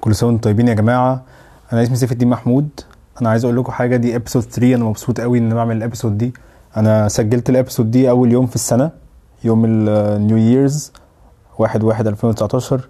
كل 0.00 0.14
سنة 0.14 0.28
وأنتم 0.28 0.40
طيبين 0.42 0.68
يا 0.68 0.74
جماعة. 0.74 1.22
أنا 1.72 1.82
اسمي 1.82 1.96
سيف 1.96 2.12
الدين 2.12 2.28
محمود. 2.28 2.68
أنا 3.20 3.30
عايز 3.30 3.44
أقول 3.44 3.56
لكم 3.56 3.72
حاجة 3.72 3.96
دي 3.96 4.16
episode 4.16 4.42
3 4.42 4.74
أنا 4.74 4.84
مبسوط 4.84 5.20
قوي 5.20 5.38
إن 5.38 5.46
أنا 5.46 5.54
بعمل 5.54 5.76
ال 5.76 5.81
episode 5.81 6.18
دي. 6.18 6.34
أنا 6.76 7.08
سجلت 7.08 7.50
ال 7.50 7.55
episode 7.55 7.90
دي 7.90 8.10
أول 8.10 8.32
يوم 8.32 8.46
في 8.46 8.54
السنة 8.54 8.90
يوم 9.44 9.64
ال 9.64 9.82
New 9.82 10.36
Year's 10.36 10.92
1 11.58 11.82
1 11.82 12.06
2019 12.06 12.88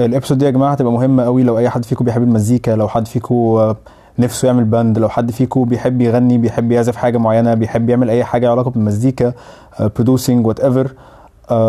ال 0.00 0.05
episode 0.05 0.38
دي 0.38 0.44
يا 0.44 0.50
جماعة 0.50 0.72
هتبقى 0.72 0.92
مهمة 0.92 1.24
قوي 1.24 1.42
لو 1.42 1.58
أي 1.58 1.70
حد 1.70 1.84
فيكم 1.84 2.04
بيحب 2.04 2.22
المزيكا 2.22 2.70
لو 2.70 2.88
حد 2.88 3.08
فيكم 3.08 3.74
نفسه 4.18 4.46
يعمل 4.46 4.64
band 4.64 4.98
لو 4.98 5.08
حد 5.08 5.30
فيكم 5.30 5.64
بيحب 5.64 6.00
يغني 6.00 6.38
بيحب 6.38 6.72
يعزف 6.72 6.96
حاجة 6.96 7.18
معينة 7.18 7.54
بيحب 7.54 7.90
يعمل 7.90 8.10
أي 8.10 8.24
حاجة 8.24 8.50
علاقة 8.50 8.70
بالمزيكا 8.70 9.32
producing 9.80 10.46
whatever 10.46 10.92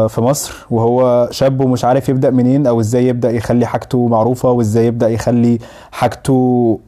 في 0.07 0.21
مصر 0.21 0.53
وهو 0.71 1.27
شاب 1.31 1.61
ومش 1.61 1.85
عارف 1.85 2.09
يبدأ 2.09 2.29
منين 2.29 2.67
أو 2.67 2.79
إزاي 2.79 3.07
يبدأ 3.07 3.31
يخلي 3.31 3.65
حاجته 3.65 4.07
معروفة 4.07 4.51
وإزاي 4.51 4.85
يبدأ 4.87 5.09
يخلي 5.09 5.59
حاجته 5.91 6.79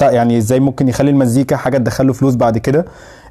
يعني 0.00 0.38
إزاي 0.38 0.60
ممكن 0.60 0.88
يخلي 0.88 1.10
المزيكا 1.10 1.56
حاجة 1.56 1.78
تدخله 1.78 2.12
فلوس 2.12 2.34
بعد 2.34 2.58
كده. 2.58 2.84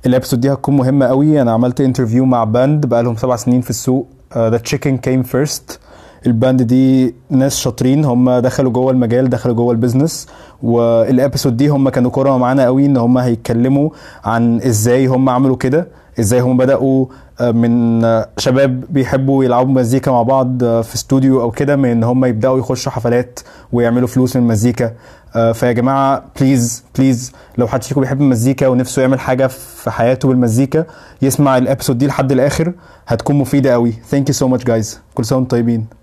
ال 0.06 0.10
episode 0.10 0.42
دي 0.42 0.54
هتكون 0.54 0.78
مهمة 0.78 1.06
قوي 1.06 1.42
أنا 1.42 1.52
عملت 1.52 1.82
interview 1.82 2.26
مع 2.26 2.44
band 2.44 2.86
بقالهم 2.86 3.16
سبع 3.16 3.36
سنين 3.36 3.62
في 3.62 3.70
السوق. 3.70 4.08
The 4.38 4.58
Chicken 4.58 4.98
Came 4.98 5.24
First 5.24 5.80
ال 6.26 6.33
band 6.33 6.62
دي 6.62 7.16
ناس 7.30 7.58
شاطرين 7.58 8.06
هم 8.06 8.32
دخلوا 8.40 8.72
جوه 8.72 8.92
المجال 8.92 9.30
دخلوا 9.30 9.56
جوه 9.56 9.72
ال 9.72 9.78
business 9.78 10.28
وال 10.64 10.85
episode 10.85 11.58
دي 11.58 11.68
هم 11.68 11.90
كانوا 11.90 12.12
كرما 12.12 12.38
معانا 12.38 12.66
قوي 12.66 12.86
إن 12.86 12.98
هم 12.98 13.18
هيتكلموا 13.18 13.90
عن 14.24 14.62
إزاي 14.62 15.06
هم 15.08 15.30
عملوا 15.30 15.56
كده 15.56 15.88
إزاي 16.20 16.40
هم 16.40 16.58
بدأوا 16.58 17.06
آه، 17.42 17.52
من 17.52 18.02
شباب 18.38 18.84
بيحبوا 18.90 19.44
يلعبوا 19.44 19.74
مزيكا 19.74 20.12
مع 20.12 20.22
بعض 20.24 20.64
آه، 20.64 20.82
في 20.82 20.96
استوديو 20.96 21.42
أو 21.42 21.52
كده 21.52 21.76
من 21.76 21.90
إن 21.90 22.04
هم 22.04 22.26
يبدأوا 22.26 22.60
يخشوا 22.60 22.92
حفلات 22.92 23.40
ويعملوا 23.72 24.08
فلوس 24.08 24.36
من 24.36 24.42
المزيكا. 24.44 24.92
آه، 25.36 25.52
فيا 25.52 25.72
جماعة 25.72 26.24
please 26.40 26.84
please 26.98 27.32
لو 27.58 27.68
حد 27.68 27.84
فيكم 27.84 28.02
بيحب 28.02 28.22
المزيكا 28.22 28.68
ونفسه 28.68 29.02
يعمل 29.02 29.20
حاجة 29.20 29.48
في 29.48 29.92
حياته 29.92 30.28
بالمزيكا 30.28 30.86
يسمع 31.22 31.58
ال 31.58 31.63
episode 31.63 31.98
دي 31.98 32.08
لحد 32.08 32.32
الآخر 32.32 32.74
هتكون 33.08 33.36
مفيدة 33.36 33.72
قوي. 33.72 33.92
thank 33.92 34.30
you 34.30 34.34
so 34.34 34.48
much 34.48 34.64
guys 34.64 35.00
كل 35.16 35.26
سنة 35.26 35.38
وأنتم 35.38 35.58
طيبين. 35.58 36.01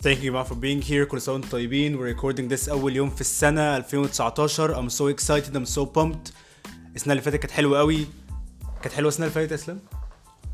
Thank 0.00 0.22
you 0.22 0.32
for 0.44 0.54
being 0.54 0.80
here. 0.80 1.04
كل 1.04 1.20
سنة 1.20 1.34
وأنتم 1.34 1.48
طيبين. 1.48 1.98
We're 1.98 2.16
recording 2.16 2.48
this 2.48 2.68
أول 2.68 2.96
يوم 2.96 3.10
في 3.10 3.20
السنة 3.20 3.76
2019 3.76 4.74
I'm 4.74 4.90
so 4.90 5.08
excited. 5.08 5.56
I'm 5.56 5.66
so 5.66 5.86
pumped. 5.86 6.32
السنة 6.96 7.12
اللي 7.12 7.22
فاتت 7.22 7.36
كانت 7.36 7.50
حلوة 7.50 7.78
قوي. 7.78 8.06
كانت 8.82 8.94
حلوة 8.94 9.08
السنة 9.08 9.26
اللي 9.26 9.34
فاتت 9.34 9.50
يا 9.50 9.56
إسلام؟ 9.56 9.80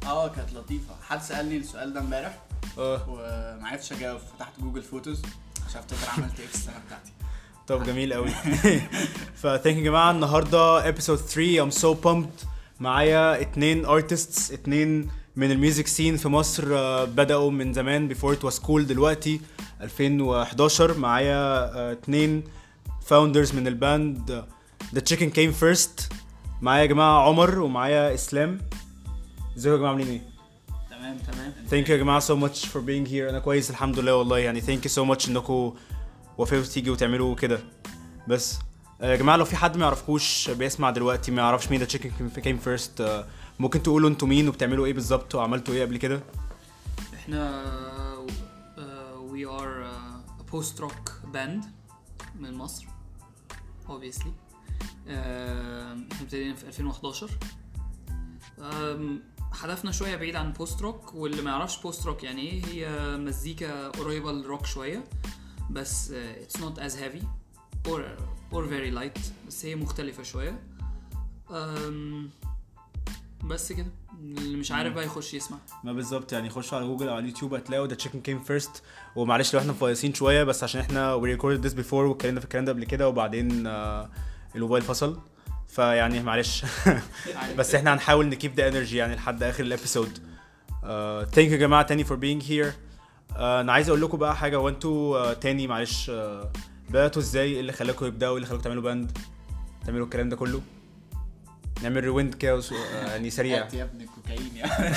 آه 0.06 0.28
كانت 0.28 0.52
لطيفة. 0.52 0.94
حد 1.08 1.22
سألني 1.22 1.56
السؤال 1.56 1.92
ده 1.94 2.00
امبارح؟ 2.00 2.38
آه. 2.78 3.08
وما 3.08 3.68
عرفتش 3.68 3.92
أجاوب 3.92 4.20
فتحت 4.36 4.60
Google 4.60 4.82
Photos 4.82 5.22
عشان 5.68 5.80
أفتكر 5.80 6.10
عملت 6.10 6.40
إيه 6.40 6.46
في 6.46 6.54
السنة 6.54 6.74
بتاعتي. 6.86 7.12
طب 7.68 7.84
جميل 7.84 8.12
قوي 8.14 8.30
ف 9.34 9.39
thank 9.39 9.62
you 9.62 9.76
يا 9.76 9.82
جماعة 9.82 10.10
النهاردة 10.10 10.92
episode 10.92 11.20
3 11.20 11.70
I'm 11.70 11.74
so 11.74 11.94
pumped. 12.06 12.46
معايا 12.80 13.40
اتنين 13.40 13.86
artists 13.86 14.52
اتنين 14.52 15.10
من 15.36 15.50
ال 15.50 15.56
music 15.56 15.86
scene 15.86 16.16
في 16.16 16.28
مصر 16.28 16.64
آه، 16.76 17.04
بدأوا 17.04 17.50
من 17.50 17.72
زمان 17.72 18.14
before 18.14 18.34
it 18.36 18.48
was 18.50 18.58
cool 18.66 18.80
دلوقتي 18.80 19.40
2011 19.80 20.98
معايا 20.98 21.36
آه، 21.78 21.92
اتنين 21.92 22.44
founders 23.10 23.54
من 23.54 23.66
ال 23.66 23.82
band 23.82 24.44
The 24.94 25.00
Chicken 25.00 25.30
Came 25.36 25.54
First. 25.64 26.14
معايا 26.62 26.80
يا 26.82 26.86
جماعة 26.86 27.28
عمر 27.28 27.58
ومعايا 27.60 28.14
إسلام. 28.14 28.58
ازيكم 29.56 29.72
يا 29.74 29.78
جماعة 29.78 29.90
عاملين 29.90 30.08
إيه؟ 30.08 30.33
تمام 31.18 31.50
تمام. 31.52 31.66
thank 31.68 31.88
you 31.88 31.96
يا 31.96 32.00
جماعة 32.02 32.20
so 32.20 32.32
much 32.48 32.58
for 32.66 32.80
being 32.80 33.10
here. 33.10 33.28
أنا 33.28 33.38
كويس 33.38 33.70
الحمد 33.70 33.98
لله 33.98 34.16
والله. 34.16 34.38
يعني 34.38 34.60
thank 34.60 34.86
you 34.86 35.04
so 35.04 35.08
much 35.16 35.28
انكم 35.28 35.74
وافقتوا 36.38 36.72
تيجوا 36.72 36.94
وتعملوا 36.94 37.34
كده. 37.34 37.60
بس 38.28 38.58
آه، 39.00 39.10
يا 39.10 39.16
جماعة 39.16 39.36
لو 39.36 39.44
في 39.44 39.56
حد 39.56 39.76
ما 39.76 39.82
يعرفكوش 39.84 40.50
بيسمع 40.50 40.90
دلوقتي 40.90 41.30
ما 41.32 41.42
يعرفش 41.42 41.70
مين 41.70 41.80
The 41.80 41.86
Chicken 41.86 42.30
Came 42.30 42.58
First 42.58 43.24
ممكن 43.58 43.82
تقولوا 43.82 44.10
أنتوا 44.10 44.28
مين 44.28 44.48
وبتعملوا 44.48 44.86
إيه 44.86 44.92
بالظبط 44.92 45.34
وعملتوا 45.34 45.74
إيه 45.74 45.82
قبل 45.84 45.96
كده؟ 45.96 46.20
إحنا 47.14 47.64
we 49.18 49.46
are 49.46 49.90
post 50.52 50.80
rock 50.82 51.10
band 51.34 51.64
من 52.40 52.54
مصر 52.54 52.84
obviously. 53.88 54.28
آه، 55.08 55.92
إحنا 56.12 56.22
ابتدينا 56.22 56.54
في 56.54 56.66
2011 56.66 57.30
آم، 58.60 59.20
هدفنا 59.60 59.92
شوية 59.92 60.16
بعيد 60.16 60.36
عن 60.36 60.52
post 60.52 60.82
rock 60.82 61.14
واللي 61.14 61.42
ما 61.42 61.50
يعرفش 61.50 61.82
post 61.82 62.06
rock 62.06 62.24
يعني 62.24 62.40
إيه 62.40 62.64
هي 62.66 63.16
مزيكا 63.16 63.88
قريبة 63.88 64.32
للروك 64.32 64.66
شوية 64.66 65.04
بس 65.70 66.12
it's 66.46 66.56
not 66.58 66.78
as 66.78 66.92
heavy 66.92 67.24
or 67.88 68.00
or 68.52 68.62
very 68.66 68.94
light 68.98 69.20
بس 69.48 69.64
هي 69.64 69.76
مختلفة 69.76 70.22
شوية. 70.22 70.62
بس 73.44 73.72
كده. 73.72 73.86
اللي 74.20 74.56
مش 74.56 74.72
عارف 74.72 74.94
بقى 74.94 75.04
يخش 75.04 75.34
يسمع. 75.34 75.58
ما 75.84 75.92
بالظبط 75.92 76.32
يعني 76.32 76.50
خشوا 76.50 76.78
على 76.78 76.86
جوجل 76.86 77.08
أو 77.08 77.14
على 77.14 77.22
اليوتيوب 77.24 77.54
هتلاقوا 77.54 77.86
The 77.86 77.94
Chicken 77.94 78.20
Came 78.20 78.40
First 78.40 78.82
ومعلش 79.16 79.54
لو 79.54 79.60
إحنا 79.60 79.72
مفيصين 79.72 80.14
شوية 80.14 80.44
بس 80.44 80.62
عشان 80.64 80.80
إحنا 80.80 81.20
we 81.20 81.38
recorded 81.38 81.64
this 81.70 81.74
before 81.74 81.92
واتكلمنا 81.92 82.40
في 82.40 82.44
الكلام 82.44 82.64
ده 82.64 82.72
قبل 82.72 82.84
كده 82.84 83.08
وبعدين 83.08 83.66
آه، 83.66 84.10
الموبايل 84.54 84.82
فصل. 84.84 85.18
فيعني 85.74 86.22
معلش. 86.22 86.64
بس 87.58 87.74
إحنا 87.74 87.94
هنحاول 87.94 88.28
ن 88.28 88.34
keep 88.34 88.54
the 88.54 88.68
energy 88.68 88.96
يعني 88.96 89.14
لحد 89.14 89.42
آخر 89.42 89.64
ال 89.64 89.71
episode 89.71 90.18
thank 91.32 91.38
you 91.38 91.52
يا 91.52 91.56
جماعة 91.56 91.82
تاني 91.82 92.04
for 92.04 92.16
being 92.16 92.42
here 92.52 92.72
أنا 93.36 93.72
عايز 93.72 93.88
أقول 93.88 94.00
لكم 94.02 94.18
بقى 94.18 94.36
حاجة 94.36 94.56
هو 94.56 94.68
أنتوا 94.68 95.32
uh, 95.34 95.38
تاني 95.38 95.66
معلش. 95.66 96.10
Uh, 96.10 96.12
بدأتوا 96.90 97.22
إزاي؟ 97.22 97.52
إيه 97.52 97.60
اللي 97.60 97.72
خلاكم 97.72 98.06
يبدأوا؟ 98.06 98.30
إيه 98.32 98.36
اللي 98.36 98.46
خلاكم 98.48 98.62
تعملوا 98.62 98.82
band 98.82 99.18
تعملوا 99.86 100.04
الكلام 100.04 100.28
ده 100.28 100.36
كله؟ 100.36 100.60
نعمل 101.82 102.04
rewind 102.04 102.34
كده 102.34 102.54
آه، 102.58 103.06
يعني 103.10 103.30
سريع. 103.38 103.68
يا 103.72 103.82
ابني 103.84 104.04
الكوكايين 104.04 104.56
يعني 104.56 104.94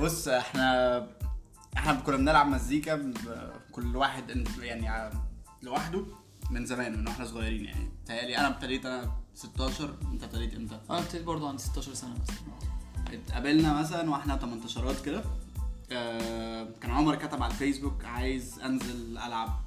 بص 0.00 0.28
إحنا 0.28 1.06
إحنا 1.76 1.92
كنا 1.94 2.16
بنلعب 2.16 2.46
مزيكا 2.46 3.12
كل 3.72 3.96
واحد 3.96 4.46
يعني 4.62 4.88
ع- 4.88 5.10
لوحده. 5.62 6.04
من 6.50 6.66
زمان 6.66 6.98
من 6.98 7.08
وإحنا 7.08 7.24
صغيرين 7.24 7.64
يعني. 7.64 7.88
تهيألي 8.06 8.38
أنا 8.38 8.48
ابتديت 8.48 8.86
أنا 8.86 9.12
16 9.34 9.94
أنت 10.12 10.24
ابتديت 10.24 10.54
إمتى؟ 10.54 10.80
أنا 10.90 10.98
ابتديت 10.98 11.22
برضه 11.22 11.48
عندي 11.48 11.62
16 11.62 11.94
سنة 11.94 12.14
مثلا. 12.22 12.36
اتقابلنا 13.18 13.72
مثلا 13.80 14.10
وإحنا 14.10 14.36
18 14.36 14.94
كده. 15.04 15.22
آه، 15.92 16.68
كان 16.80 16.90
عمر 16.90 17.14
كتب 17.16 17.42
على 17.42 17.52
الفيسبوك 17.52 18.04
عايز 18.04 18.58
أنزل 18.58 19.18
ألعب 19.18 19.60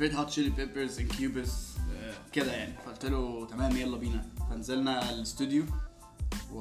Red 0.00 0.14
Hot 0.14 0.30
Chili 0.30 0.50
Peppers 0.50 1.00
Incubus 1.00 1.68
كده 2.32 2.52
يعني. 2.52 2.74
فقلت 2.86 3.06
له 3.06 3.46
تمام 3.46 3.76
يلا 3.76 3.96
بينا. 3.96 4.26
فنزلنا 4.50 5.10
الاستوديو 5.10 5.64
و 6.52 6.60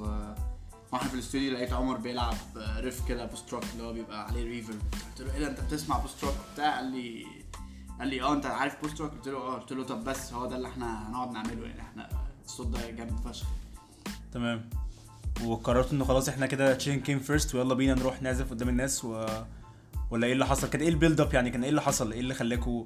وإحنا 0.91 1.07
في 1.09 1.13
الاستوديو 1.13 1.53
لقيت 1.53 1.73
عمر 1.73 1.97
بيلعب 1.97 2.35
آه، 2.57 2.79
riff 2.79 3.07
كده 3.07 3.25
post 3.25 3.53
rock 3.53 3.63
اللي 3.73 3.83
هو 3.83 3.93
بيبقى 3.93 4.25
عليه 4.27 4.43
reverb 4.43 4.79
قلت 5.09 5.21
له 5.27 5.33
إيه 5.33 5.39
ده 5.39 5.47
أنت 5.49 5.59
بتسمع 5.61 5.97
post 5.97 6.23
rock 6.23 6.33
وبتاع 6.49 6.75
قال 6.75 6.91
لي 6.91 7.25
قال 7.99 8.07
لي 8.07 8.21
آه 8.21 8.33
أنت 8.33 8.45
عارف 8.45 8.81
post 8.81 9.01
rock 9.01 9.11
قلت 9.11 9.27
له 9.27 9.37
آه. 9.37 9.55
قلت 9.59 9.71
له 9.73 9.83
طب 9.83 10.03
بس 10.03 10.33
هو 10.33 10.45
ده 10.45 10.55
اللي 10.55 10.67
إحنا 10.67 11.09
هنقعد 11.09 11.31
نعمله 11.31 11.67
يعني 11.67 11.81
إحنا 11.81 12.09
الصوت 12.45 12.67
ده 12.67 12.89
جامد 12.89 13.19
فشخ. 13.19 13.47
تمام. 14.33 14.69
وقررتوا 15.43 15.91
إنه 15.91 16.05
خلاص 16.05 16.29
إحنا 16.29 16.45
كده 16.45 16.73
Chicken 16.75 17.01
Came 17.01 17.19
First 17.19 17.55
ويلا 17.55 17.73
بينا 17.73 17.93
نروح 17.93 18.21
نعزف 18.21 18.49
قدام 18.49 18.69
الناس 18.69 19.05
و 19.05 19.25
ولا 20.11 20.27
إيه 20.27 20.33
اللي 20.33 20.45
حصل؟ 20.45 20.69
كان 20.69 20.81
إيه 20.81 20.89
ال 20.89 20.95
build 20.95 21.21
up 21.21 21.33
يعني؟ 21.33 21.49
كان 21.49 21.63
إيه 21.63 21.69
اللي 21.69 21.81
حصل؟ 21.81 22.11
إيه 22.11 22.19
اللي 22.19 22.33
خلاكوا؟ 22.33 22.85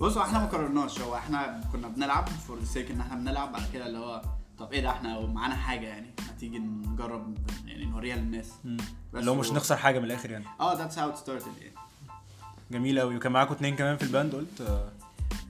بص 0.00 0.16
هو 0.16 0.22
إحنا 0.22 0.38
ما 0.38 0.46
قررناش. 0.46 1.00
هو 1.00 1.14
إحنا 1.14 1.60
كنا 1.72 1.88
بنلعب 1.88 2.28
for 2.28 2.64
the 2.64 2.75
sake 2.75 2.90
إن 2.90 3.00
إحنا 3.00 3.14
بنلعب 3.14 3.52
بعد 3.52 3.62
كده 3.72 3.86
اللي 3.86 3.98
هو 3.98 4.22
طب 4.58 4.72
إيه 4.72 4.80
ده 4.82 4.90
إحنا 4.90 5.26
معانا 5.26 5.54
حاجة 5.54 5.86
يعني 5.86 6.14
ما 6.18 6.32
تيجي 6.38 6.58
نجرب 6.58 7.38
يعني 7.66 7.84
نوريها 7.84 8.16
للناس. 8.16 8.52
اللي 9.14 9.30
هو 9.30 9.34
مش 9.34 9.52
نخسر 9.52 9.76
حاجة 9.76 9.98
من 9.98 10.04
الآخر 10.04 10.30
يعني. 10.30 10.44
آه 10.60 10.74
that's 10.78 10.98
how 10.98 11.10
it 11.10 11.16
started 11.16 11.56
يعني. 11.60 11.74
جميل 12.70 13.00
قوي 13.00 13.16
وكان 13.16 13.32
معاكم 13.32 13.54
اتنين 13.54 13.76
كمان 13.76 13.96
في 13.96 14.02
ال 14.02 14.08
band 14.08 14.34
قلت 14.34 14.60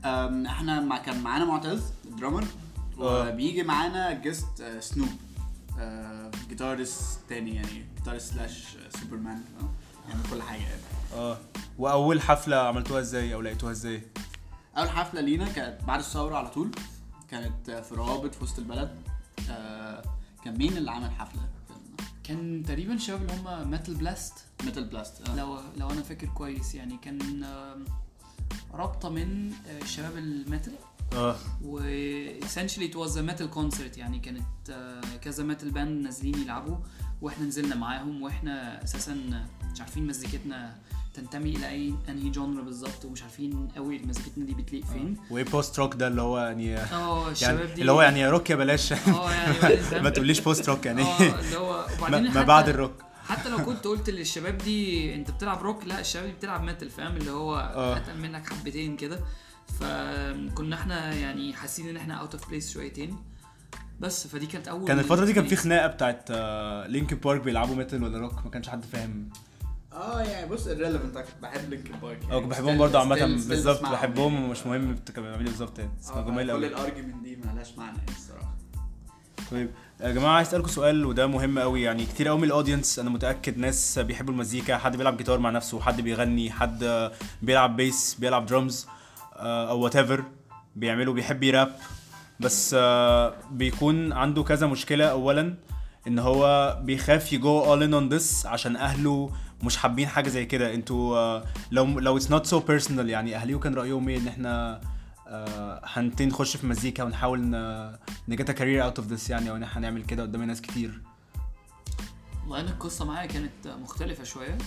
آه، 0.04 0.46
إحنا 0.46 0.80
مع 0.80 0.98
كان 0.98 1.22
معانا 1.22 1.44
معتز 1.44 1.82
ال 2.04 2.09
drummer 2.09 2.44
آه. 3.00 3.28
وبيجي 3.28 3.62
معانا 3.62 4.12
guest 4.12 4.62
snob 4.80 5.08
guitarist 6.48 7.20
تاني 7.28 7.54
يعني 7.54 7.86
guitarist 7.98 8.32
slash 8.34 8.76
superman 9.00 9.42
يعني 10.08 10.20
كل 10.30 10.42
حاجة 10.42 10.60
يعني. 10.60 10.80
آه. 11.14 11.38
وأول 11.78 12.20
حفلة 12.20 12.56
عملتوها 12.56 13.00
إزاي 13.00 13.34
أو 13.34 13.40
لقيتوها 13.40 13.72
إزاي؟ 13.72 14.02
أول 14.78 14.88
حفلة 14.90 15.20
لينا 15.20 15.48
كانت 15.48 15.84
بعد 15.84 15.98
الثورة 15.98 16.36
على 16.36 16.48
طول 16.48 16.70
كانت 17.30 17.70
في 17.70 17.94
روابط 17.94 18.34
في 18.34 18.44
وسط 18.44 18.58
البلد. 18.58 18.96
آه، 19.50 20.02
كان 20.44 20.58
مين 20.58 20.76
اللي 20.76 20.90
عمل 20.90 21.10
حفلة؟ 21.10 21.42
كان 22.24 22.62
تقريبا 22.66 22.96
شباب 22.96 23.22
اللي 23.22 23.32
هم 23.32 23.70
Metal 23.70 23.94
Blast 23.94 24.34
Metal 24.64 24.84
Blast 24.84 25.28
آه. 25.28 25.36
لو 25.36 25.58
لو 25.76 25.90
أنا 25.90 26.02
فاكر 26.02 26.26
كويس 26.26 26.74
يعني 26.74 26.96
كان 26.96 27.46
رابطة 28.74 29.08
من 29.08 29.52
آه، 29.52 29.84
شباب 29.84 30.16
ال 30.16 30.26
metal 30.26 30.72
آه. 31.14 31.36
و 31.64 31.80
essentially 32.40 32.90
it 32.90 32.94
was 32.94 33.16
a 33.16 33.22
metal 33.30 33.56
concert 33.58 33.98
يعني 33.98 34.18
كانت 34.18 34.70
آه، 34.70 35.00
كذا 35.22 35.44
metal 35.44 35.70
band 35.70 36.04
نازلين 36.04 36.34
يلعبوا 36.42 36.76
وإحنا 37.22 37.46
نزلنا 37.46 37.74
معاهم 37.74 38.22
وإحنا 38.22 38.84
أساسا 38.84 39.14
مش 39.72 39.80
عارفين 39.80 40.06
مزيكتنا 40.06 40.74
تنتمي 41.14 41.56
إلى 41.56 41.68
أي 41.68 41.94
أنهي 42.08 42.30
genre 42.30 42.60
بالظبط 42.62 43.04
ومش 43.04 43.22
عارفين 43.22 43.68
قوي 43.76 43.98
مزيكتنا 43.98 44.44
دي 44.44 44.54
بتليق 44.54 44.84
فين. 44.84 45.16
وايه 45.30 45.44
post 45.44 45.78
rock 45.78 45.94
ده 45.94 46.06
اللي 46.06 46.22
هو 46.22 46.38
يعني 46.38 46.78
آه 46.78 47.20
يعني 47.20 47.32
الشباب 47.32 47.74
دي. 47.74 47.80
اللي 47.80 47.92
هو 47.92 48.02
يعني 48.02 48.28
روك 48.28 48.50
يا 48.50 48.56
بلاش. 48.56 48.92
آه 48.92 49.32
يعني؟ 49.32 49.80
ما 50.04 50.10
تقوليش 50.10 50.40
post 50.40 50.68
rock 50.68 50.86
يعني. 50.86 51.02
آه 51.02 51.40
اللي 51.40 51.56
هو 51.56 51.86
ما 52.34 52.42
بعد 52.42 52.68
الروك. 52.68 53.02
حتى 53.28 53.48
لو 53.48 53.58
كنت 53.58 53.84
قلت 53.84 54.10
للشباب 54.10 54.58
دي 54.58 55.14
انت 55.14 55.30
بتلعب 55.30 55.62
روك؟ 55.62 55.84
لا 55.86 56.00
الشباب 56.00 56.26
دي 56.26 56.32
بتلعب 56.32 56.62
metal 56.62 56.90
فاهم؟ 56.90 57.16
اللي 57.16 57.30
هو 57.30 57.56
آه. 57.56 57.96
أتقل 57.96 58.18
منك 58.18 58.52
حبتين 58.52 58.96
كده. 58.96 59.20
فكنا 59.80 60.76
إحنا 60.76 61.14
يعني 61.14 61.54
حاسين 61.54 61.88
ان 61.88 61.96
إحنا 61.96 62.14
out 62.14 62.34
of 62.34 62.48
out 62.48 62.55
of 62.55 62.60
place 62.60 62.72
شويتين. 62.72 63.16
بس 64.00 64.26
فدي 64.26 64.46
كانت 64.46 64.68
أول 64.68 64.88
كان 64.88 64.98
الفترة 64.98 65.24
دي 65.24 65.32
كان 65.32 65.46
في. 65.46 65.56
خناقة 65.56 65.86
بتاعت 65.86 66.30
Linkin 66.90 67.16
Park 67.16 67.40
بيلعبوا 67.40 67.74
metal 67.74 68.02
ولا 68.02 68.18
روك 68.18 68.44
ما 68.44 68.50
كانش 68.50 68.68
حد 68.68 68.84
فاهم. 68.84 69.28
آه 69.92 70.20
يعني 70.20 70.50
بص 70.50 70.66
ال 70.66 70.73
relevant 70.73 71.24
بحب 71.42 71.70
Linkin 71.70 71.94
Park 72.02 72.18
آه 72.30 72.40
كنت 72.40 72.50
بحبهم 72.50 72.78
برضه 72.78 72.98
عامة 72.98 73.26
بالظبط 73.26 73.82
بحبهم 73.82 74.44
ومش 74.44 74.66
مهم 74.66 74.96
كانوا 75.14 75.28
بيعملوا 75.28 75.38
إيه 75.38 75.44
بالظبط 75.46 75.78
يعني. 75.78 75.90
بس 76.00 76.08
كانوا 76.10 76.30
جمال 76.30 76.46
كل 76.46 76.50
قوي 76.52 76.66
ال 76.66 76.72
argument 76.72 77.22
دي 77.22 77.36
مالهاش 77.36 77.78
معنى 77.78 77.98
يعني 77.98 78.10
الصراحة. 78.10 78.54
طيب 79.50 79.70
يا 80.00 80.12
جماعة 80.12 80.32
عايز 80.36 80.48
أسألكم 80.48 80.68
سؤال 80.68 81.06
وده 81.06 81.26
مهم 81.26 81.58
قوي 81.58 81.82
يعني 81.82 82.06
كتير 82.06 82.28
قوي 82.28 82.38
من 82.38 82.44
ال 82.44 82.50
audience 82.50 82.98
أنا 82.98 83.10
متأكد 83.10 83.58
ناس 83.58 83.98
بيحبوا 83.98 84.32
المزيكا. 84.32 84.78
حد 84.78 84.96
بيلعب 84.96 85.16
جيتار 85.16 85.38
مع 85.38 85.50
نفسه 85.50 85.80
حد 85.80 86.00
بيغني 86.00 86.50
حد 86.50 87.10
بيلعب 87.42 87.76
bass 87.76 88.16
بيلعب 88.18 88.46
درامز 88.46 88.86
أو 89.44 89.80
whatever 89.80 90.24
بيعملوا 90.76 91.14
بيحب 91.14 91.42
يراب. 91.42 91.76
بس 92.40 92.74
آه، 92.78 93.34
بيكون 93.50 94.12
عنده 94.12 94.42
كذا 94.42 94.66
مشكلة. 94.66 95.04
اولا 95.04 95.54
إن 96.06 96.18
هو 96.18 96.76
بيخاف 96.82 97.32
يجو 97.32 97.64
all 97.64 97.80
in 97.88 97.92
on 97.92 98.14
this 98.14 98.46
عشان 98.46 98.76
أهله 98.76 99.30
مش 99.62 99.76
حابين 99.76 100.08
حاجة 100.08 100.28
زي 100.28 100.46
كده. 100.46 100.74
أنتوا 100.74 101.16
آه، 101.16 101.44
لو 101.70 101.84
لو 101.84 102.20
it's 102.20 102.24
not 102.24 102.44
so 102.50 102.56
personal 102.68 102.98
يعني 102.98 103.36
اهليه 103.36 103.56
كان 103.56 103.74
رأيهم 103.74 104.08
إيه؟ 104.08 104.18
إن 104.18 104.28
إحنا 104.28 104.80
آه، 105.28 105.80
هنبتدي 105.84 106.26
نخش 106.26 106.56
في 106.56 106.66
مزيكا 106.66 107.04
ونحاول 107.04 107.40
ن 108.28 108.34
get 108.34 108.50
career 108.50 108.84
out 108.84 108.98
of 108.98 109.08
this 109.08 109.30
يعني 109.30 109.50
أو 109.50 109.56
إن 109.56 109.64
هنعمل 109.64 110.02
كده 110.04 110.22
قدام 110.22 110.42
ناس 110.42 110.60
كتير. 110.60 111.00
والله 112.42 112.60
القصة 112.60 113.04
معايا 113.04 113.26
كانت 113.26 113.68
مختلفة 113.82 114.24
شوية. 114.24 114.58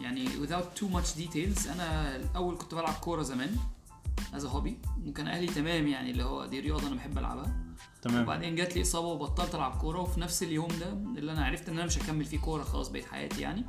يعني 0.00 0.26
without 0.28 0.80
too 0.80 0.86
much 0.94 1.18
details. 1.20 1.68
أنا 1.70 2.16
الأول 2.16 2.56
كنت 2.56 2.74
بلعب 2.74 2.94
كورة 2.94 3.22
زمان 3.22 3.56
از 4.34 4.44
هوبي 4.44 4.78
وكان 5.06 5.28
أهلي 5.28 5.46
تمام 5.46 5.86
يعني 5.88 6.10
اللي 6.10 6.24
هو 6.24 6.46
دي 6.46 6.60
رياضة 6.60 6.86
أنا 6.86 6.96
بحب 6.96 7.18
ألعبها. 7.18 7.56
تمام. 8.02 8.22
وبعدين 8.22 8.54
جات 8.54 8.76
لي 8.76 8.82
إصابة 8.82 9.06
وبطلت 9.06 9.54
ألعب 9.54 9.72
كورة 9.78 10.00
وفي 10.00 10.20
نفس 10.20 10.42
اليوم 10.42 10.68
ده 10.80 10.92
اللي 11.18 11.32
أنا 11.32 11.44
عرفت 11.44 11.68
إن 11.68 11.74
أنا 11.74 11.86
مش 11.86 11.98
هكمل 11.98 12.24
فيه 12.24 12.38
كورة 12.38 12.62
خلاص 12.62 12.88
بقيت 12.88 13.04
حياتي 13.04 13.40
يعني. 13.40 13.64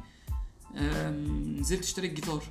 نزلت 1.60 1.84
اشتريت 1.84 2.14
جيتار 2.14 2.44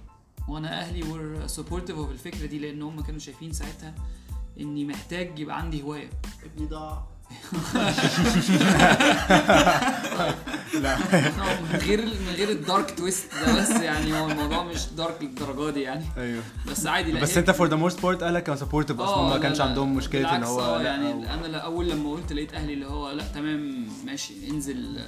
وأنا 0.48 0.80
أهلي 0.80 1.02
were 1.02 1.50
supportive 1.50 1.96
of 1.96 2.10
الفكرة 2.10 2.46
دي 2.46 2.58
لأن 2.58 2.82
هم 2.82 3.00
كانوا 3.00 3.20
شايفين 3.20 3.52
ساعتها 3.52 3.94
إني 4.60 4.84
محتاج 4.84 5.38
يبقى 5.38 5.58
عندي 5.58 5.82
هواية. 5.82 6.10
ابني 6.44 6.66
ضاع. 6.66 7.06
لا. 10.82 10.94
آه، 10.96 11.60
من 11.60 11.78
غير 11.82 12.04
من 12.04 12.32
غير 12.36 12.50
ال 12.50 12.60
dark 12.60 12.98
twist 12.98 13.26
ده 13.46 13.60
بس 13.62 13.70
يعني 13.70 14.18
هو 14.18 14.30
الموضوع 14.30 14.64
مش 14.64 14.86
dark 14.96 15.19
للدرجة 15.22 15.70
دي 15.74 15.80
يعني. 15.80 16.04
أيوه. 16.16 16.42
بس 16.70 16.86
عادي 16.86 17.12
لا 17.12 17.20
بس 17.20 17.36
انت 17.38 17.50
for 17.50 17.66
the 17.69 17.76
most 17.76 18.02
part 18.02 18.22
اهلك 18.22 18.42
كانوا 18.42 18.60
supportive 18.60 19.00
أصلا 19.00 19.14
آه، 19.16 19.28
ما 19.28 19.34
لا، 19.34 19.40
كانش 19.40 19.58
لا، 19.58 19.64
عندهم 19.64 19.94
مشكلة 19.94 20.36
إن 20.36 20.42
هو 20.44 20.60
آه، 20.60 20.78
لا 20.78 20.82
يعني 20.84 21.34
أنا 21.34 21.46
لا- 21.46 21.58
أول 21.58 21.90
لما 21.90 22.10
قلت 22.10 22.32
لقيت 22.32 22.54
أهلي 22.54 22.74
اللي 22.74 22.86
هو 22.86 23.10
لا 23.10 23.24
تمام 23.34 23.88
ماشي 24.06 24.50
انزل 24.50 25.00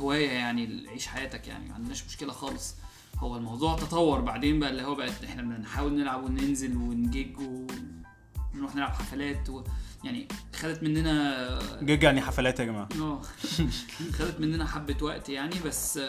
هواية 0.00 0.30
يعني 0.30 0.86
عيش 0.88 1.06
حياتك 1.06 1.48
يعني 1.48 1.68
ما 1.68 1.74
عندناش 1.74 2.04
مشكلة 2.06 2.32
خالص. 2.32 2.74
هو 3.18 3.36
الموضوع 3.36 3.76
تطور 3.76 4.20
بعدين 4.20 4.60
بقى 4.60 4.70
اللي 4.70 4.82
هو 4.82 4.94
بقت 4.94 5.24
إحنا 5.24 5.42
بنحاول 5.42 5.92
نلعب 5.98 6.24
وننزل 6.24 6.76
ونجيج 6.76 7.36
ونروح 7.38 8.74
نلعب 8.76 8.90
حفلات 8.92 9.48
و 9.50 9.62
يعني 10.06 10.28
خدت 10.56 10.82
مننا 10.82 11.58
جيج 11.82 12.02
يعني 12.02 12.20
حفلات 12.20 12.60
يا 12.60 12.64
جماعة. 12.64 12.88
آه. 13.00 13.22
خدت 14.18 14.40
مننا 14.40 14.66
حبة 14.66 14.96
وقت 15.02 15.28
يعني 15.28 15.54
بس 15.66 16.00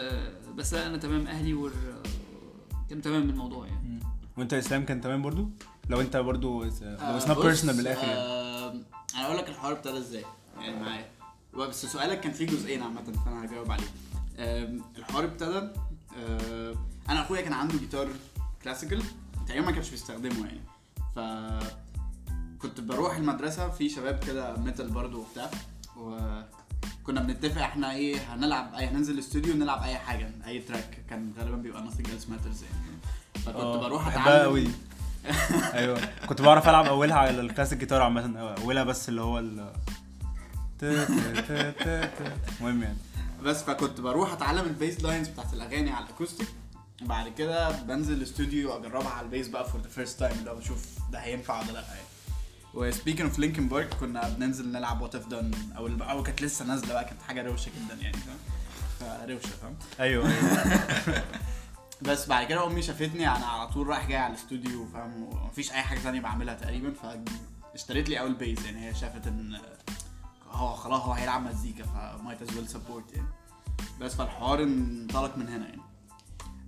بس 0.56 0.74
لا 0.74 0.86
أنا 0.86 0.96
تمام 0.96 1.26
أهلي 1.26 1.54
were 1.54 1.72
كانوا 2.88 3.02
تمام 3.02 3.26
بالموضوع 3.26 3.66
يعني. 3.66 4.00
وأنت 4.36 4.52
يا 4.52 4.58
إسلام 4.58 4.84
كان 4.84 5.00
تمام 5.00 5.22
برضو؟ 5.22 5.50
لو 5.88 6.00
أنت 6.00 6.16
برضو 6.16 6.64
لو 6.64 6.70
آه، 6.82 7.16
it's 7.16 7.28
not 7.28 7.38
personal 7.38 7.74
من 7.74 7.80
الآخر 7.80 8.02
يعني. 8.02 8.18
آه، 8.18 8.70
أنا 9.14 9.26
أقول 9.26 9.36
لك 9.36 9.48
الحوار 9.48 9.72
ابتدى 9.72 9.98
إزاي. 9.98 10.24
يعني 10.60 10.80
معايا. 10.80 11.06
بس 11.56 11.86
سؤالك 11.86 12.20
كان 12.20 12.32
فيه 12.32 12.46
جزئين 12.46 12.82
عامة 12.82 13.12
فأنا 13.24 13.44
هجاوب 13.44 13.70
عليه 13.70 13.88
الحوار 14.98 15.24
ابتدى 15.24 15.68
آه، 16.18 16.74
أنا 17.08 17.20
أخويا 17.20 17.40
كان 17.40 17.52
عنده 17.52 17.78
جيتار 17.78 18.08
classical 18.62 19.02
تقريبا 19.46 19.66
ما 19.66 19.72
كانش 19.72 19.90
بيستخدمه 19.90 20.46
يعني. 20.46 20.60
ف 21.14 21.18
كنت 22.62 22.80
بروح 22.80 23.16
المدرسة 23.16 23.68
في 23.68 23.88
شباب 23.88 24.24
كده 24.26 24.56
metal 24.56 24.90
برضو 24.90 25.20
وبتاع 25.20 25.50
وكنا 25.96 27.20
بنتفق 27.20 27.62
إحنا 27.62 27.92
إيه 27.92 28.34
هنلعب 28.34 28.74
أي 28.74 28.86
هننزل 28.86 29.14
الاستوديو 29.14 29.54
نلعب 29.54 29.82
أي 29.82 29.98
حاجة 29.98 30.30
أي 30.46 30.58
track 30.58 31.04
كان 31.10 31.32
غالبا 31.38 31.56
بيبقى 31.56 31.82
nothing 31.82 32.06
else 32.06 32.24
matters 32.30 32.62
يعني. 32.62 32.98
فكنت 33.34 33.56
آه، 33.56 33.80
بروح 33.80 34.08
أتعلم. 34.08 34.42
قوي 34.42 34.68
أيوه. 35.74 36.00
كنت 36.26 36.42
بعرف 36.42 36.68
ألعب 36.68 36.86
أولها 36.86 37.16
على 37.16 37.40
الكلاسيك 37.40 37.78
جيتار 37.78 38.02
عامة 38.02 38.38
أولها 38.40 38.84
بس 38.84 39.08
اللي 39.08 39.20
هو 39.20 39.38
ال. 39.38 39.72
المهم 42.60 42.82
يعني. 42.82 42.96
بس 43.42 43.62
فكنت 43.62 44.00
بروح 44.00 44.32
أتعلم 44.32 44.64
ال 44.64 44.72
bass 44.72 45.04
lines 45.04 45.28
بتاعت 45.28 45.54
الأغاني 45.54 45.90
على 45.90 46.04
ال 46.04 46.09
acoustic 46.09 46.48
وبعد 47.02 47.28
كده 47.28 47.70
بنزل 47.70 48.14
الاستوديو 48.14 48.76
أجربها 48.76 49.08
على 49.08 49.24
ال 49.24 49.29
bass 49.29 49.48
بقى 49.48 49.68
for 49.68 49.80
the 49.80 49.88
first 49.88 50.18
time 50.18 50.38
اللي 50.38 50.54
بشوف 50.54 50.98
ده 51.12 51.18
هينفع 51.18 51.60
ولا 51.60 51.72
لأ 51.72 51.80
يعني. 51.80 52.07
و 52.74 52.80
speaking 52.80 53.24
of 53.24 53.38
Linkin 53.38 53.68
Park 53.68 53.94
كنا 53.94 54.28
بننزل 54.28 54.72
نلعب 54.72 55.00
What 55.00 55.14
I've 55.14 55.26
Done 55.26 55.50
أو 55.76 55.86
أو 55.86 56.22
كانت 56.22 56.42
لسه 56.42 56.64
نازلة 56.64 56.92
بقى 56.92 57.04
كانت 57.04 57.22
حاجة 57.22 57.42
روشة 57.42 57.70
جدا 57.70 57.94
يعني 58.02 58.16
فاهم؟ 58.16 58.38
فروشه 59.00 59.48
فاهم؟ 59.48 59.76
أيوه 60.00 60.28
أيوه. 60.28 61.22
بس 62.02 62.26
بعد 62.26 62.46
كده 62.46 62.66
أمي 62.66 62.82
شافتني 62.82 63.28
أنا 63.28 63.46
على 63.46 63.68
طول 63.68 63.86
رايح 63.86 64.08
جاي 64.08 64.18
على 64.18 64.32
الاستوديو 64.34 64.86
فاهم؟ 64.86 65.22
ومفيش 65.22 65.72
أي 65.72 65.82
حاجة 65.82 65.98
ثانية 65.98 66.20
بعملها 66.20 66.54
تقريبا 66.54 66.92
فاشتريت 67.72 68.08
لي 68.08 68.20
أول 68.20 68.34
bass 68.34 68.64
يعني 68.64 68.88
هي 68.88 68.94
شافت 68.94 69.26
إن 69.26 69.58
هو 70.50 70.74
خلاص 70.74 71.02
هو 71.02 71.12
هيلعب 71.12 71.42
مزيكا 71.42 71.84
ف 71.84 71.94
might 71.94 72.42
as 72.42 72.56
well 72.56 72.68
support 72.68 73.12
يعني. 73.12 73.28
بس 74.00 74.14
فالحوار 74.14 74.62
انطلق 74.62 75.36
من 75.38 75.48
هنا 75.48 75.68
يعني. 75.68 75.82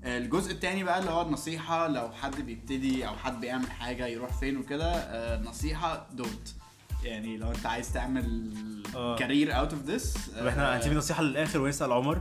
الجزء 0.04 0.52
التاني 0.52 0.84
بقى 0.84 0.98
اللي 0.98 1.10
هو 1.10 1.22
النصيحة 1.22 1.88
لو 1.88 2.10
حد 2.22 2.40
بيبتدي 2.40 3.06
أو 3.06 3.16
حد 3.16 3.40
بيعمل 3.40 3.70
حاجة 3.70 4.06
يروح 4.06 4.32
فين 4.40 4.56
وكده 4.56 4.92
آه، 4.92 5.42
نصيحة 5.42 6.06
دوت 6.12 6.54
يعني 7.04 7.36
لو 7.36 7.50
أنت 7.50 7.66
عايز 7.66 7.92
تعمل 7.92 8.50
آه. 8.96 9.16
career 9.16 9.58
out 9.58 9.72
of 9.72 9.82
this 9.82 10.30
إحنا 10.48 10.76
هنسيب 10.76 10.92
النصيحة 10.92 11.22
للآخر 11.22 11.60
ونسال 11.60 11.92
عمر. 11.92 12.20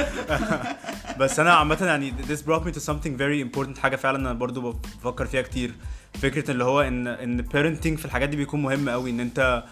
بس 1.20 1.40
أنا 1.40 1.54
عامة 1.54 1.78
يعني 1.80 2.12
this 2.12 2.40
brought 2.40 2.62
me 2.62 2.72
to 2.76 2.80
something 2.80 3.18
very 3.18 3.54
important 3.54 3.78
حاجة 3.78 3.96
فعلا 3.96 4.18
أنا 4.18 4.32
برضو 4.32 4.72
بفكر 4.72 5.26
فيها 5.26 5.42
كتير. 5.42 5.74
فكرة 6.14 6.50
اللي 6.50 6.64
هو 6.64 6.80
إن 6.80 7.06
إن 7.06 7.44
parenting 7.48 7.98
في 7.98 8.04
الحاجات 8.04 8.28
دي 8.28 8.36
بيكون 8.36 8.62
مهم 8.62 8.88
قوي 8.88 9.10
إن 9.10 9.20
أنت 9.20 9.64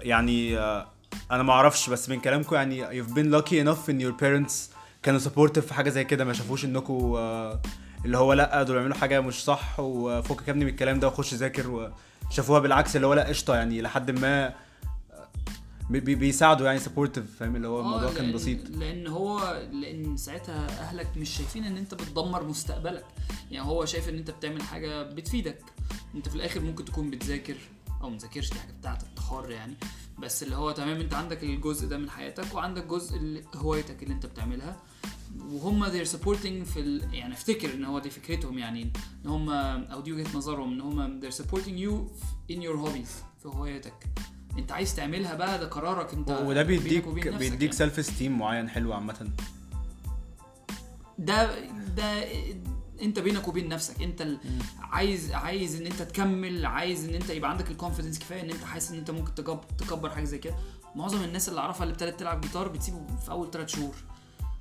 يعني 0.00 0.58
آه، 0.58 0.86
أنا 1.30 1.42
ما 1.42 1.52
أعرفش 1.52 1.90
بس 1.90 2.08
من 2.08 2.20
كلامكم 2.20 2.54
يعني 2.56 3.02
you've 3.02 3.10
been 3.10 3.32
lucky 3.40 3.54
enough 3.64 3.88
in 3.90 4.04
your 4.04 4.22
parents 4.24 4.52
كانوا 5.02 5.20
supportive 5.20 5.60
في 5.60 5.74
حاجة 5.74 5.90
زي 5.90 6.04
كده 6.04 6.24
ما 6.24 6.32
شافوش 6.32 6.64
انكم 6.64 7.14
اللي 8.04 8.18
هو 8.18 8.32
لأ 8.32 8.62
دول 8.62 8.76
بيعملوا 8.76 8.96
حاجة 8.96 9.20
مش 9.20 9.44
صح 9.44 9.80
وفكك 9.80 10.48
يا 10.48 10.52
ابني 10.52 10.64
من 10.64 10.70
الكلام 10.70 11.00
ده 11.00 11.08
وخش 11.08 11.34
ذاكر 11.34 11.90
وشافوها 12.30 12.60
بالعكس 12.60 12.96
اللي 12.96 13.06
هو 13.06 13.14
لأ 13.14 13.28
قشطة 13.28 13.54
يعني 13.54 13.82
لحد 13.82 14.10
ما 14.10 14.54
بي- 15.90 16.00
بي- 16.00 16.14
بيساعدوا 16.14 16.66
يعني 16.66 16.78
supportive 16.78 17.24
فاهم؟ 17.40 17.56
اللي 17.56 17.68
هو 17.68 17.80
الموضوع 17.80 18.08
آه، 18.08 18.12
كان 18.14 18.30
لأن- 18.30 18.34
بسيط. 18.34 18.68
لأن 18.70 19.06
هو 19.06 19.62
لأن 19.72 20.16
ساعتها 20.16 20.66
أهلك 20.80 21.08
مش 21.16 21.30
شايفين 21.36 21.64
إن 21.64 21.76
أنت 21.76 21.94
بتدمر 21.94 22.44
مستقبلك. 22.44 23.04
يعني 23.50 23.66
هو 23.66 23.84
شايف 23.84 24.08
إن 24.08 24.18
أنت 24.18 24.30
بتعمل 24.30 24.62
حاجة 24.62 25.02
بتفيدك. 25.02 25.58
أنت 26.14 26.28
في 26.28 26.34
الآخر 26.34 26.60
ممكن 26.60 26.84
تكون 26.84 27.10
بتذاكر 27.10 27.54
أو 28.02 28.10
ما 28.10 28.18
تذاكرش 28.18 28.50
دي 28.52 28.58
حاجة 28.60 28.72
بتاعتك 28.72 29.06
أنت 29.08 29.20
حر 29.20 29.50
يعني. 29.50 29.74
بس 30.18 30.42
اللي 30.42 30.56
هو 30.56 30.70
تمام 30.72 31.00
انت 31.00 31.14
عندك 31.14 31.42
الجزء 31.42 31.88
ده 31.88 31.98
من 31.98 32.10
حياتك 32.10 32.54
وعندك 32.54 32.86
جزء 32.86 33.16
اللي- 33.16 33.44
هوايتك 33.56 34.02
اللي 34.02 34.14
انت 34.14 34.26
بتعملها. 34.26 34.76
وهم 35.50 35.84
they're 35.86 36.08
supporting 36.08 36.64
في 36.72 36.76
ال... 36.80 37.14
يعني 37.14 37.34
افتكر 37.34 37.74
ان 37.74 37.84
هو 37.84 37.98
دي 37.98 38.10
فكرتهم 38.10 38.58
يعني 38.58 38.92
ان 39.24 39.30
هم 39.30 39.50
أو 39.50 40.00
دي 40.00 40.12
وجهة 40.12 40.36
نظرهم 40.36 40.72
ان 40.72 40.80
هم 40.80 41.20
they're 41.20 41.34
supporting 41.34 41.78
you 41.86 41.92
in 42.54 42.58
your 42.62 42.86
hobbies 42.86 43.10
في 43.42 43.46
هواياتك 43.48 44.06
انت 44.58 44.72
عايز 44.72 44.96
تعملها 44.96 45.34
بقى 45.34 45.58
ده 45.58 45.66
قرارك 45.68 46.14
انت 46.14 46.30
وده 46.46 46.62
بيديك 46.62 47.08
بيديك 47.08 47.26
يعني. 47.50 47.72
self 47.72 47.98
esteem 47.98 48.38
معين 48.38 48.68
حلو 48.68 48.92
عامة. 48.92 49.30
ده 51.18 51.60
ده 51.96 52.24
انت 53.02 53.18
بينك 53.18 53.48
وبين 53.48 53.68
نفسك 53.68 54.02
انت 54.02 54.22
ال... 54.22 54.38
عايز 54.80 55.32
عايز 55.32 55.80
ان 55.80 55.86
انت 55.86 56.02
تكمل 56.02 56.66
عايز 56.66 57.08
ان 57.08 57.14
انت 57.14 57.30
يبقى 57.30 57.50
عندك 57.50 57.70
ال 57.70 57.74
confidence 57.74 58.18
كفاية 58.18 58.40
ان 58.40 58.50
انت 58.50 58.64
حاسس 58.64 58.90
ان 58.90 58.98
انت 58.98 59.10
ممكن 59.10 59.34
تكبر, 59.34 59.64
تكبر 59.78 60.10
حاجة 60.10 60.24
زي 60.24 60.38
كده. 60.38 60.54
معظم 60.94 61.24
الناس 61.24 61.48
اللي 61.48 61.60
أعرفها 61.60 61.82
اللي 61.82 61.92
ابتدت 61.92 62.20
تلعب 62.20 62.40
جيتار 62.40 62.68
بتسيبه 62.68 63.06
في 63.24 63.30
أول 63.30 63.50
ثلاث 63.50 63.68
شهور. 63.68 63.94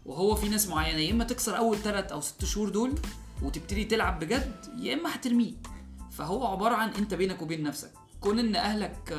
وهو 0.05 0.35
في 0.35 0.49
ناس 0.49 0.67
معينة 0.67 0.99
يا 0.99 1.11
إما 1.11 1.23
تكسر 1.23 1.57
أول 1.57 1.77
ثلاث 1.77 2.11
أو 2.11 2.21
ست 2.21 2.45
شهور 2.45 2.69
دول 2.69 2.93
وتبتدي 3.41 3.85
تلعب 3.85 4.19
بجد 4.19 4.55
يا 4.79 4.93
إما 4.93 5.15
هترميه 5.15 5.53
فهو 6.11 6.47
عبارة 6.47 6.75
عن 6.75 6.89
انت 6.89 7.13
بينك 7.13 7.41
وبين 7.41 7.63
نفسك. 7.63 7.91
كون 8.21 8.39
إن 8.39 8.55
أهلك 8.55 9.13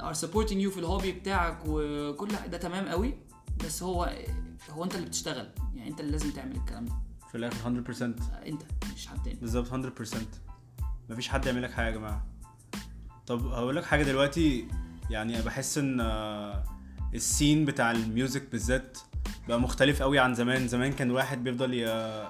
are 0.00 0.12
supporting 0.12 0.60
you 0.60 0.70
في 0.70 0.80
ال 0.80 0.85
hobby 0.85 1.12
بتاعك 1.12 1.58
وكل 1.66 2.28
ده 2.50 2.58
تمام 2.58 2.88
قوي 2.88 3.14
بس 3.64 3.82
هو 3.82 4.16
هو 4.70 4.84
أنت 4.84 4.94
اللي 4.94 5.06
بتشتغل. 5.06 5.48
يعني 5.74 5.90
أنت 5.90 6.00
اللي 6.00 6.12
لازم 6.12 6.30
تعمل 6.30 6.56
الكلام 6.56 6.84
ده. 6.84 6.92
في 7.34 7.38
الآخر 7.38 7.82
100% 7.92 8.02
انت 8.46 8.62
مش 8.94 9.06
حد 9.06 9.22
تاني. 9.24 9.36
بالظبط 9.40 9.72
100% 9.72 10.16
مفيش 11.10 11.28
حد 11.28 11.46
يعمل 11.46 11.62
لك 11.62 11.72
حاجة 11.72 11.86
يا 11.86 11.90
جماعة. 11.90 12.26
طب 13.26 13.46
هقول 13.46 13.76
لك 13.76 13.84
حاجة 13.84 14.02
دلوقتي 14.02 14.68
يعني 15.10 15.42
بحس 15.42 15.78
إن 15.78 16.00
آه، 16.00 16.64
ال 17.14 17.22
scene 17.22 17.64
بتاع 17.64 17.90
ال 17.90 18.00
music 18.00 18.50
بالذات 18.52 18.98
بقى 19.48 19.60
مختلف 19.60 20.02
قوي 20.02 20.18
عن 20.18 20.34
زمان. 20.34 20.68
زمان 20.68 20.92
كان 20.92 21.10
واحد 21.10 21.44
بيفضل 21.44 21.74
ي- 21.74 22.28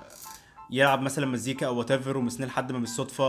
يلعب 0.70 1.00
مثلا 1.00 1.26
مزيكا 1.26 1.66
أو 1.66 1.78
whatever 1.78 2.16
ومستني 2.16 2.46
لحد 2.46 2.72
ما 2.72 2.78
بالصدفة 2.78 3.24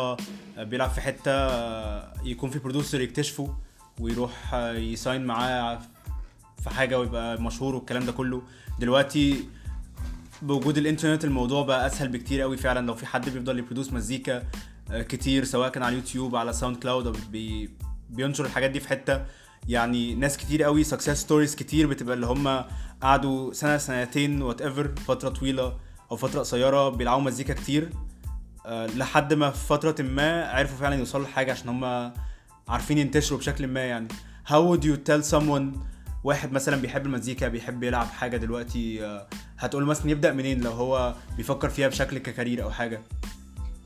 آه، 0.57 0.63
بيلعب 0.63 0.89
في 0.89 1.01
حتة 1.01 1.31
آه، 1.31 2.13
يكون 2.23 2.49
في 2.49 2.59
producer 2.59 3.01
يكتشفه 3.01 3.55
ويروح 3.99 4.53
ي 4.75 4.85
sign 4.85 5.25
معاه 5.25 5.79
في 6.63 6.69
حاجة 6.69 6.99
ويبقى 6.99 7.41
مشهور 7.41 7.75
والكلام 7.75 8.05
ده 8.05 8.11
كله. 8.11 8.41
دلوقتي 8.79 9.43
بوجود 10.41 10.77
الإنترنت 10.77 11.25
الموضوع 11.25 11.63
بقى 11.63 11.87
أسهل 11.87 12.07
بكتير 12.07 12.41
قوي 12.41 12.57
فعلا. 12.57 12.87
لو 12.87 12.93
في 12.93 13.05
حد 13.05 13.29
بيفضل 13.29 13.59
ي 13.59 13.63
produce 13.63 13.93
مزيكا 13.93 14.43
آه، 14.91 15.01
كتير 15.01 15.43
سواء 15.43 15.69
كان 15.69 15.83
على 15.83 15.93
اليوتيوب 15.93 16.35
على 16.35 16.53
SoundCloud 16.53 17.07
أو 17.07 17.13
بي 17.31 17.69
بينشر 18.09 18.45
الحاجات 18.45 18.71
دي 18.71 18.79
في 18.79 18.89
حتة. 18.89 19.25
يعني 19.67 20.15
ناس 20.15 20.37
كتير 20.37 20.63
قوي 20.63 20.83
success 20.83 21.09
stories 21.09 21.55
كتير 21.55 21.87
بتبقى 21.87 22.15
اللي 22.15 22.25
هم 22.25 22.63
قعدوا 23.01 23.53
سنة 23.53 23.77
سنتين 23.77 24.41
whatever 24.41 24.95
فترة 25.07 25.29
طويلة 25.29 25.77
أو 26.11 26.15
فترة 26.17 26.39
قصيرة 26.39 26.89
بيلعبوا 26.89 27.23
مزيكا 27.23 27.53
كتير. 27.53 27.89
آه، 28.65 28.87
لحد 28.87 29.33
ما 29.33 29.49
في 29.51 29.67
فترة 29.67 30.01
ما 30.03 30.45
عرفوا 30.49 30.77
فعلا 30.77 30.95
يوصلوا 30.95 31.25
لحاجة 31.25 31.51
عشان 31.51 31.69
هم 31.69 32.11
عارفين 32.67 32.97
ينتشروا 32.97 33.39
بشكل 33.39 33.67
ما 33.67 33.79
يعني. 33.79 34.07
How 34.47 34.61
would 34.69 34.83
you 34.83 34.97
tell 35.09 35.31
someone 35.33 35.77
واحد 36.23 36.51
مثلا 36.51 36.75
بيحب 36.81 37.05
المزيكا 37.05 37.47
بيحب 37.47 37.83
يلعب 37.83 38.07
حاجة 38.07 38.37
دلوقتي 38.37 39.05
آه، 39.05 39.27
هتقول 39.65 39.85
مثلا 39.85 40.11
يبدأ 40.11 40.33
منين 40.33 40.61
لو 40.61 40.71
هو 40.71 41.15
بيفكر 41.37 41.69
فيها 41.69 41.87
بشكل 41.87 42.17
ككارير 42.17 42.63
أو 42.63 42.71
حاجة؟ 42.71 43.01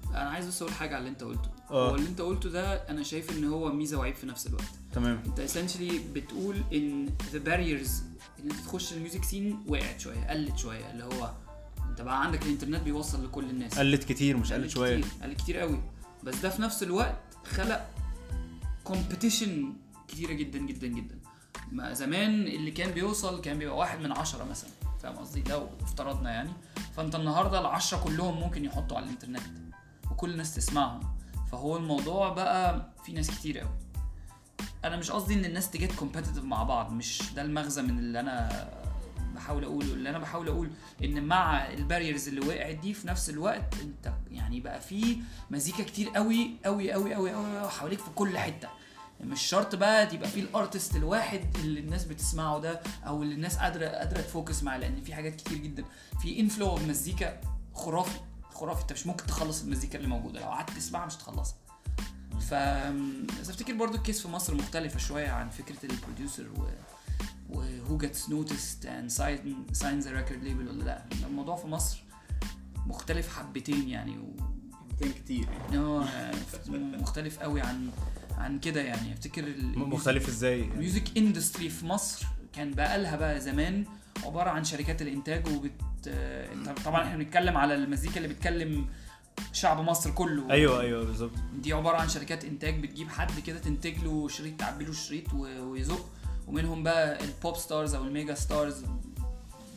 أنا 0.09 0.29
عايز 0.29 0.48
بس 0.48 0.62
أقول 0.62 0.74
حاجة 0.74 0.89
على 0.89 0.98
اللي 0.98 1.09
أنت 1.09 1.24
قلته. 1.24 1.50
آه. 1.71 1.89
هو 1.91 1.95
اللي 1.95 2.09
أنت 2.09 2.21
قلته 2.21 2.50
ده 2.50 2.74
أنا 2.74 3.03
شايف 3.03 3.38
إن 3.38 3.43
هو 3.43 3.71
ميزة 3.71 3.98
وعيب 3.98 4.15
في 4.15 4.25
نفس 4.25 4.48
الوقت. 4.48 4.63
تمام. 4.93 5.24
أنت 5.25 5.41
essentially 5.51 5.93
بتقول 6.13 6.55
إن 6.74 7.09
the 7.31 7.48
barriers 7.48 7.89
إن 8.39 8.51
أنت 8.51 8.59
تخش 8.65 8.93
الميوزك 8.93 9.24
سين 9.24 9.63
وقعت 9.67 10.00
شوية 10.00 10.29
قلت 10.29 10.57
شوية 10.57 10.91
اللي 10.91 11.03
هو 11.03 11.31
أنت 11.89 12.01
بقى 12.01 12.24
عندك 12.24 12.41
الإنترنت 12.43 12.83
بيوصل 12.83 13.25
لكل 13.25 13.43
الناس. 13.43 13.79
قلت 13.79 14.03
كتير 14.03 14.38
مش 14.38 14.53
قلت 14.53 14.69
شوية. 14.69 15.01
كتير 15.01 15.12
قلت 15.24 15.38
كتير 15.41 15.57
قوي. 15.57 15.79
بس 16.24 16.36
ده 16.36 16.50
في 16.50 16.62
نفس 16.62 16.83
الوقت 16.83 17.19
خلق 17.45 17.86
competition 18.84 19.74
كتيرة 20.07 20.33
جدا 20.33 20.59
جدا 20.59 20.88
جدا. 20.88 21.19
ما 21.71 21.93
زمان 21.93 22.48
اللي 22.48 22.71
كان 22.71 22.91
بيوصل 22.91 23.41
كان 23.41 23.59
بيبقى 23.59 23.77
واحد 23.77 24.00
من 24.00 24.12
عشرة 24.12 24.43
مثلا. 24.43 24.69
فاهم 25.00 25.15
قصدي؟ 25.15 25.44
لو 25.50 25.70
افترضنا 25.82 26.32
يعني. 26.32 26.50
فأنت 26.96 27.15
النهارده 27.15 27.60
العشرة 27.60 28.03
كلهم 28.03 28.39
ممكن 28.39 28.65
يحطوا 28.65 28.98
على 28.98 29.06
الإنترنت 29.06 29.41
وكل 30.12 30.32
الناس 30.32 30.56
تسمعهم. 30.56 31.00
فهو 31.51 31.77
الموضوع 31.77 32.29
بقى 32.29 32.89
في 33.06 33.13
ناس 33.13 33.32
كتير 33.32 33.60
قوي 33.60 33.70
أنا 34.86 34.98
مش 34.98 35.12
قصدي 35.12 35.34
إن 35.34 35.46
الناس 35.46 35.72
ت 35.72 35.76
get 35.76 35.91
competitive 35.91 36.43
مع 36.44 36.63
بعض 36.63 36.91
مش 36.91 37.34
ده 37.36 37.41
المغزى 37.41 37.82
من 37.82 38.00
اللي 38.00 38.20
أنا 38.20 38.70
بحاول 39.36 39.63
أقوله. 39.63 39.94
اللي 39.94 40.10
أنا 40.10 40.20
بحاول 40.20 40.48
أقول 40.48 40.70
إن 41.03 41.24
مع 41.24 41.68
ال 41.67 41.74
barriers 41.74 42.27
اللي 42.27 42.48
وقعت 42.48 42.75
دي 42.75 42.94
في 42.94 43.08
نفس 43.08 43.29
الوقت 43.29 43.75
أنت 43.82 44.13
يعني 44.32 44.60
بقى 44.60 44.82
في 44.82 45.18
مزيكا 45.51 45.84
كتير 45.84 46.10
قوي 46.10 46.51
قوي 46.65 46.91
قوي 46.91 47.13
قوي 47.13 47.32
قوي 47.32 47.70
حواليك 47.70 48.00
في 48.00 48.10
كل 48.15 48.38
حتة. 48.38 48.70
مش 49.21 49.41
شرط 49.41 49.75
بقى 49.75 50.05
تبقى 50.05 50.29
في 50.29 50.39
ال 50.39 50.48
artist 50.48 50.96
الواحد 50.95 51.41
اللي 51.55 51.79
الناس 51.79 52.05
بتسمعه 52.05 52.59
ده 52.59 52.81
أو 53.07 53.23
اللي 53.23 53.35
الناس 53.35 53.57
قادره 53.57 53.85
قادرة 53.88 54.21
ت 54.22 54.28
focus 54.28 54.63
معاه 54.63 54.77
لأن 54.77 55.01
في 55.01 55.13
حاجات 55.13 55.35
كتير 55.35 55.57
جدا. 55.57 55.83
في 56.21 56.39
inflow 56.39 56.69
of 56.69 56.88
مزيكا 56.88 57.41
خرافي 57.73 58.19
خرافي. 58.53 58.81
أنت 58.81 58.93
مش 58.93 59.07
ممكن 59.07 59.25
تخلص 59.25 59.63
المزيكا 59.63 59.97
اللي 59.97 60.07
موجودة. 60.07 60.39
لو 60.39 60.45
قعدت 60.45 60.69
تسمعها 60.69 61.05
مش 61.05 61.15
تخلصها 61.15 61.55
ف 62.39 62.53
بس 63.41 63.49
أفتكر 63.49 63.73
برضو 63.73 63.97
ال 63.98 64.02
case 64.02 64.22
في 64.21 64.27
مصر 64.27 64.55
مختلفة 64.55 64.99
شوية 64.99 65.29
عن 65.29 65.49
فكرة 65.49 65.91
ال 65.91 65.98
producer 65.98 66.48
و 66.57 66.67
و 67.49 67.63
who 67.63 68.01
gets 68.03 68.29
noticed 68.29 68.85
and 68.85 69.11
sign, 69.17 69.75
signs 69.81 70.05
a 70.05 70.09
record 70.09 70.41
label 70.43 70.67
ولا 70.69 70.83
لأ. 70.83 71.05
الموضوع 71.27 71.55
في 71.55 71.67
مصر 71.67 72.03
مختلف 72.85 73.38
حبتين 73.38 73.89
يعني 73.89 74.17
و... 74.17 74.33
حبتين 74.73 75.11
كتير 75.13 75.47
يعني. 75.49 75.77
آه 75.77 76.31
مختلف 76.71 77.39
قوي 77.39 77.61
عن 77.61 77.89
عن 78.39 78.60
كده 78.60 78.81
يعني. 78.81 79.13
افتكر 79.13 79.46
مختلف 79.75 80.27
إزاي؟ 80.27 80.62
ال 80.62 80.71
music 80.71 81.17
industry 81.17 81.69
في 81.69 81.86
مصر 81.86 82.25
كان 82.53 82.72
بقى 82.72 83.01
لها 83.01 83.15
بقى 83.15 83.39
زمان 83.41 83.86
عبارة 84.25 84.50
عن 84.50 84.63
شركات 84.63 85.01
الإنتاج 85.01 85.48
وبت 85.48 85.72
آه، 86.08 86.48
طبعا 86.86 87.03
إحنا 87.03 87.17
بنتكلم 87.17 87.58
على 87.58 87.75
المزيكا 87.75 88.17
اللي 88.17 88.27
بتكلم 88.27 88.88
شعب 89.53 89.79
مصر 89.81 90.12
كله. 90.12 90.51
أيوه 90.51 90.81
أيوه 90.81 91.05
بالظبط. 91.05 91.31
دي 91.62 91.74
عبارة 91.74 91.98
عن 91.98 92.10
شركات 92.10 92.46
إنتاج 92.46 92.79
بتجيب 92.79 93.10
حد 93.10 93.39
كده 93.39 93.60
تنتج 93.60 93.98
له 94.03 94.27
شريط 94.27 94.60
تعبي 94.60 94.86
له 94.86 94.93
شريط 94.93 95.34
ويزق. 95.34 96.10
ومنهم 96.48 96.84
بقى 96.84 97.24
ال 97.24 97.31
pop 97.31 97.55
stars 97.58 97.96
أو 97.96 98.03
ال 98.03 98.10
mega 98.10 98.34
stars 98.34 98.84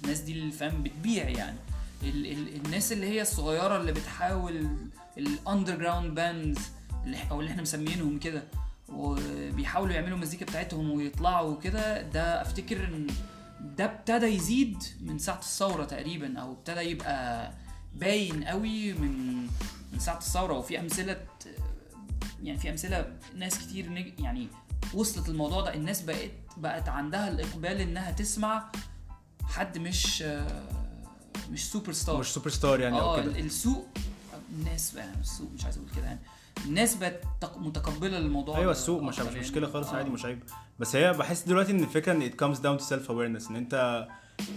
الناس 0.05 0.21
دي 0.21 0.33
اللي 0.33 0.53
فاهم 0.53 0.83
بتبيع 0.83 1.29
يعني. 1.29 1.59
ال 2.03 2.27
ال 2.27 2.67
الناس 2.67 2.93
اللي 2.93 3.07
هي 3.07 3.23
الصغيرة 3.23 3.77
اللي 3.77 3.93
بتحاول 3.93 4.69
ال 5.19 5.77
underground 5.77 6.15
bands 6.15 6.59
أو 7.31 7.41
اللي 7.41 7.51
إحنا 7.51 7.63
مسمينهم 7.63 8.19
كده. 8.19 8.43
وبيحاولوا 8.89 9.95
يعملوا 9.95 10.17
المزيكا 10.17 10.47
بتاعتهم 10.47 10.91
ويطلعوا 10.91 11.61
كده 11.61 12.03
ده 12.03 12.43
أفتكر 12.43 12.85
إن 12.85 13.07
ده 13.77 13.85
ابتدى 13.85 14.27
يزيد 14.27 14.83
من 15.01 15.19
ساعة 15.19 15.39
الثورة 15.39 15.85
تقريبا 15.85 16.39
أو 16.39 16.53
ابتدى 16.53 16.81
يبقى 16.81 17.53
باين 17.95 18.45
قوي 18.45 18.93
من 18.93 19.43
من 19.93 19.99
ساعة 19.99 20.19
الثورة. 20.19 20.59
وفي 20.59 20.81
أمثلة 20.81 21.17
يعني 22.43 22.59
في 22.59 22.71
أمثلة 22.71 23.13
ناس 23.37 23.59
كتير. 23.59 24.15
يعني 24.19 24.49
وصلت 24.95 25.29
الموضوع 25.29 25.61
ده. 25.61 25.75
الناس 25.75 26.03
بقت 26.03 26.31
بقت 26.57 26.89
عندها 26.89 27.29
الإقبال 27.29 27.81
إنها 27.81 28.11
تسمع 28.11 28.73
حد 29.45 29.79
مش 29.79 30.25
مش 31.51 31.71
سوبر 31.71 31.93
ستار. 31.93 32.21
مش 32.21 32.27
سوبر 32.27 32.51
ستار 32.51 32.81
يعني 32.81 33.01
أو 33.01 33.15
آه 33.15 33.21
السوق 33.21 33.89
الناس 34.53 34.95
يعني 34.95 35.21
السوق 35.21 35.51
مش 35.55 35.65
عايز 35.65 35.77
أقول 35.79 35.89
كده 35.97 36.05
يعني 36.05 36.21
الناس 36.67 36.95
بقت 36.95 37.21
تق- 37.41 37.59
متقبلة 37.59 38.19
الموضوع 38.19 38.59
أيوه 38.59 38.73
السوق 38.73 39.03
مش 39.03 39.19
مش. 39.21 39.35
مشكلة 39.37 39.67
خالص 39.69 39.89
آه. 39.89 39.97
عادي 39.97 40.11
مش 40.11 40.25
عيب 40.25 40.43
بس 40.79 40.97
هي 40.97 41.13
بحس 41.13 41.43
دلوقتي 41.43 41.73
إن 41.73 41.81
الفكرة 41.83 42.13
إن 42.13 42.31
it 42.31 42.33
comes 42.35 42.59
down 42.59 42.85
to 42.85 42.89
self 42.89 43.07
awareness 43.09 43.51
إن 43.51 43.57
أنت 43.57 44.07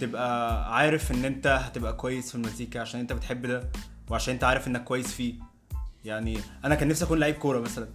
تبقى 0.00 0.74
عارف 0.76 1.12
إن 1.12 1.24
أنت 1.24 1.46
هتبقى 1.46 1.92
كويس 1.92 2.28
في 2.28 2.34
المزيكا 2.34 2.80
عشان 2.80 3.00
أنت 3.00 3.12
بتحب 3.12 3.46
ده 3.46 3.70
وعشان 4.10 4.34
أنت 4.34 4.44
عارف 4.44 4.68
إنك 4.68 4.84
كويس 4.84 5.06
فيه 5.12 5.34
يعني 6.04 6.38
أنا 6.64 6.74
كان 6.74 6.88
نفسي 6.88 7.04
أكون 7.04 7.18
لعيب 7.18 7.34
كورة 7.34 7.60
مثلا 7.60 7.88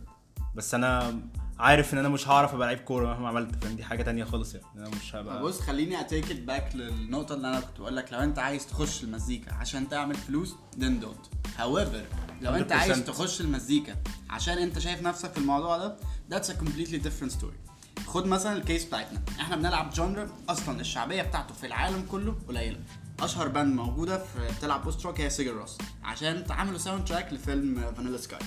بس 0.55 0.73
أنا 0.73 1.19
عارف 1.61 1.93
إن 1.93 1.99
أنا 1.99 2.09
مش 2.09 2.27
هعرف 2.27 2.53
أبقى 2.53 2.67
لعيب 2.67 2.79
كورة 2.79 3.07
مهما 3.07 3.27
عملت 3.27 3.63
فاهم؟ 3.63 3.75
دي 3.75 3.83
حاجة 3.83 4.03
تانية 4.03 4.23
خالص 4.23 4.55
يعني. 4.55 4.65
أنا 4.77 4.89
مش 4.89 5.15
هبقى 5.15 5.43
بص 5.43 5.59
خليني 5.61 5.99
أ 5.99 6.05
take 6.05 6.31
it 6.31 6.39
back 6.39 6.75
للنقطة 6.75 7.35
اللي 7.35 7.47
أنا 7.47 7.59
كنت 7.59 7.79
بقول 7.79 7.95
لك 7.95 8.13
لو 8.13 8.19
أنت 8.19 8.39
عايز 8.39 8.67
تخش 8.67 9.03
المزيكا 9.03 9.53
عشان 9.53 9.89
تعمل 9.89 10.15
فلوس 10.15 10.55
then 10.79 11.03
don't. 11.03 11.57
However 11.59 11.97
لو 12.41 12.55
أنت 12.55 12.69
100% 12.69 12.75
عايز 12.75 13.03
تخش 13.05 13.41
المزيكا 13.41 13.95
عشان 14.29 14.57
أنت 14.57 14.79
شايف 14.79 15.01
نفسك 15.01 15.31
في 15.31 15.37
الموضوع 15.37 15.77
ده 15.77 15.97
that's 16.31 16.45
a 16.47 16.53
completely 16.53 16.97
different 17.05 17.31
story. 17.41 17.71
خد 18.07 18.25
مثلا 18.27 18.53
ال 18.53 18.60
case 18.60 18.85
بتاعتنا. 18.85 19.21
إحنا 19.39 19.55
بنلعب 19.55 19.89
genre 19.89 20.29
أصلا 20.49 20.81
الشعبية 20.81 21.21
بتاعته 21.21 21.53
في 21.53 21.67
العالم 21.67 22.05
كله 22.11 22.35
قليلة. 22.47 22.79
أشهر 23.19 23.47
band 23.47 23.75
موجودة 23.75 24.17
في 24.17 24.55
بتلعب 24.57 24.83
post 24.83 25.05
rock 25.05 25.21
هي 25.21 25.29
Sigur 25.29 25.53
Rós 25.53 25.77
عشان 26.03 26.43
عملوا 26.49 26.77
soundtrack 26.77 27.33
لفيلم 27.33 27.93
Vanilla 27.97 28.17
Sky 28.17 28.39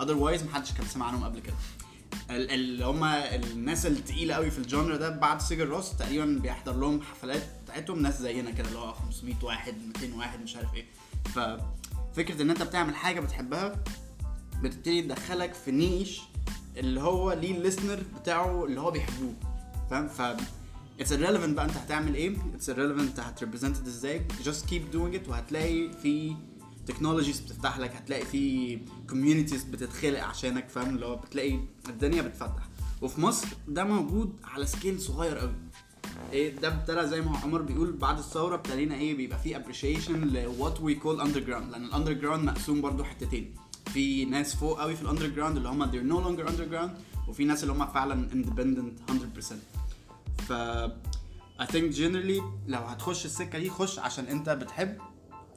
otherwise 0.00 0.42
محدش 0.44 0.72
كان 0.72 0.86
سمع 0.86 1.06
عنهم 1.06 1.24
قبل 1.24 1.40
كده. 1.40 1.54
اللي 2.36 2.84
هم 2.84 3.04
الناس 3.04 3.86
التقيلة 3.86 4.34
قوي 4.34 4.50
في 4.50 4.58
ال 4.58 4.64
genre 4.64 4.96
ده 4.96 5.08
بعد 5.08 5.40
Sigur 5.40 5.68
Rós 5.68 5.96
تقريبا 5.96 6.24
بيحضر 6.42 6.76
لهم 6.76 7.02
حفلات 7.02 7.42
بتاعتهم 7.64 8.02
ناس 8.02 8.22
زينا 8.22 8.50
كده 8.50 8.68
اللي 8.68 8.78
هو 8.78 8.92
500 8.92 9.34
واحد 9.42 9.74
200 10.02 10.16
واحد 10.16 10.42
مش 10.42 10.56
عارف 10.56 10.74
إيه. 10.74 10.84
ففكره 11.24 12.42
إن 12.42 12.50
أنت 12.50 12.62
بتعمل 12.62 12.94
حاجة 12.94 13.20
بتحبها 13.20 13.84
بتبتدي 14.62 15.02
تدخلك 15.02 15.54
في 15.54 15.70
niche 15.70 16.20
اللي 16.76 17.00
هو 17.00 17.32
ليه 17.32 17.56
ال 17.56 17.61
listener 17.61 18.02
بتاعه 18.20 18.64
اللي 18.64 18.80
هو 18.80 18.90
بيحبوه 18.90 19.34
فاهم؟ 19.90 20.08
ف 20.08 20.20
it's 21.00 21.12
irrelevant 21.12 21.54
بقى 21.54 21.64
أنت 21.64 21.76
هتعمل 21.76 22.14
إيه 22.14 22.36
it's 22.54 22.70
irrelevant 22.70 22.78
أنت 23.00 23.20
هت 23.20 23.30
represent 23.30 23.76
إزاي 23.76 24.26
just 24.44 24.70
keep 24.70 24.94
doing 24.94 25.16
it 25.24 25.28
وهتلاقي 25.28 25.90
في 26.02 26.36
technologies 26.86 27.40
بتفتح 27.40 27.78
لك 27.78 27.96
هتلاقي 27.96 28.24
في 28.24 28.78
communities 29.10 29.64
بتتخلق 29.64 30.20
عشانك 30.24 30.68
فاهم؟ 30.68 30.94
اللي 30.94 31.06
هو 31.06 31.16
بتلاقي 31.16 31.58
الدنيا 31.88 32.22
بتفتح. 32.22 32.68
وفي 33.02 33.20
مصر 33.20 33.48
ده 33.68 33.84
موجود 33.84 34.32
على 34.44 34.66
scale 34.66 35.00
صغير 35.00 35.38
قوي. 35.38 35.54
إيه 36.32 36.56
ده 36.56 36.68
ابتدى 36.68 37.06
زي 37.06 37.20
ما 37.20 37.38
عمر 37.38 37.62
بيقول 37.62 37.92
بعد 37.92 38.18
الثورة 38.18 38.54
ابتدينا 38.54 38.94
إيه 38.94 39.16
بيبقى 39.16 39.38
في 39.38 39.56
appreciation 39.56 40.20
ل 40.28 40.80
what 40.80 40.94
we 40.94 41.20
call 41.20 41.40
underground 41.40 41.70
لأن 41.70 41.84
ال 41.84 42.12
underground 42.12 42.44
مقسوم 42.44 42.80
برضو 42.80 43.04
حتتين. 43.04 43.54
في 43.92 44.24
ناس 44.24 44.54
فوق 44.54 44.80
قوي 44.80 44.96
في 44.96 45.02
ال 45.02 45.26
underground 45.26 45.56
اللي 45.56 45.68
هم 45.68 45.84
they're 45.90 46.12
no 46.14 46.24
longer 46.26 46.50
underground 46.52 46.90
وفي 47.28 47.44
ناس 47.44 47.62
اللي 47.62 47.74
هم 47.74 47.86
فعلا 47.86 48.28
independent 48.30 49.10
100% 49.12 49.54
ف 50.42 50.52
I 51.60 51.64
think 51.64 51.94
generally 51.96 52.42
لو 52.66 52.78
هتخش 52.78 53.24
السكة 53.24 53.58
دي 53.58 53.70
خش 53.70 53.98
عشان 53.98 54.24
أنت 54.24 54.48
بتحب 54.50 54.98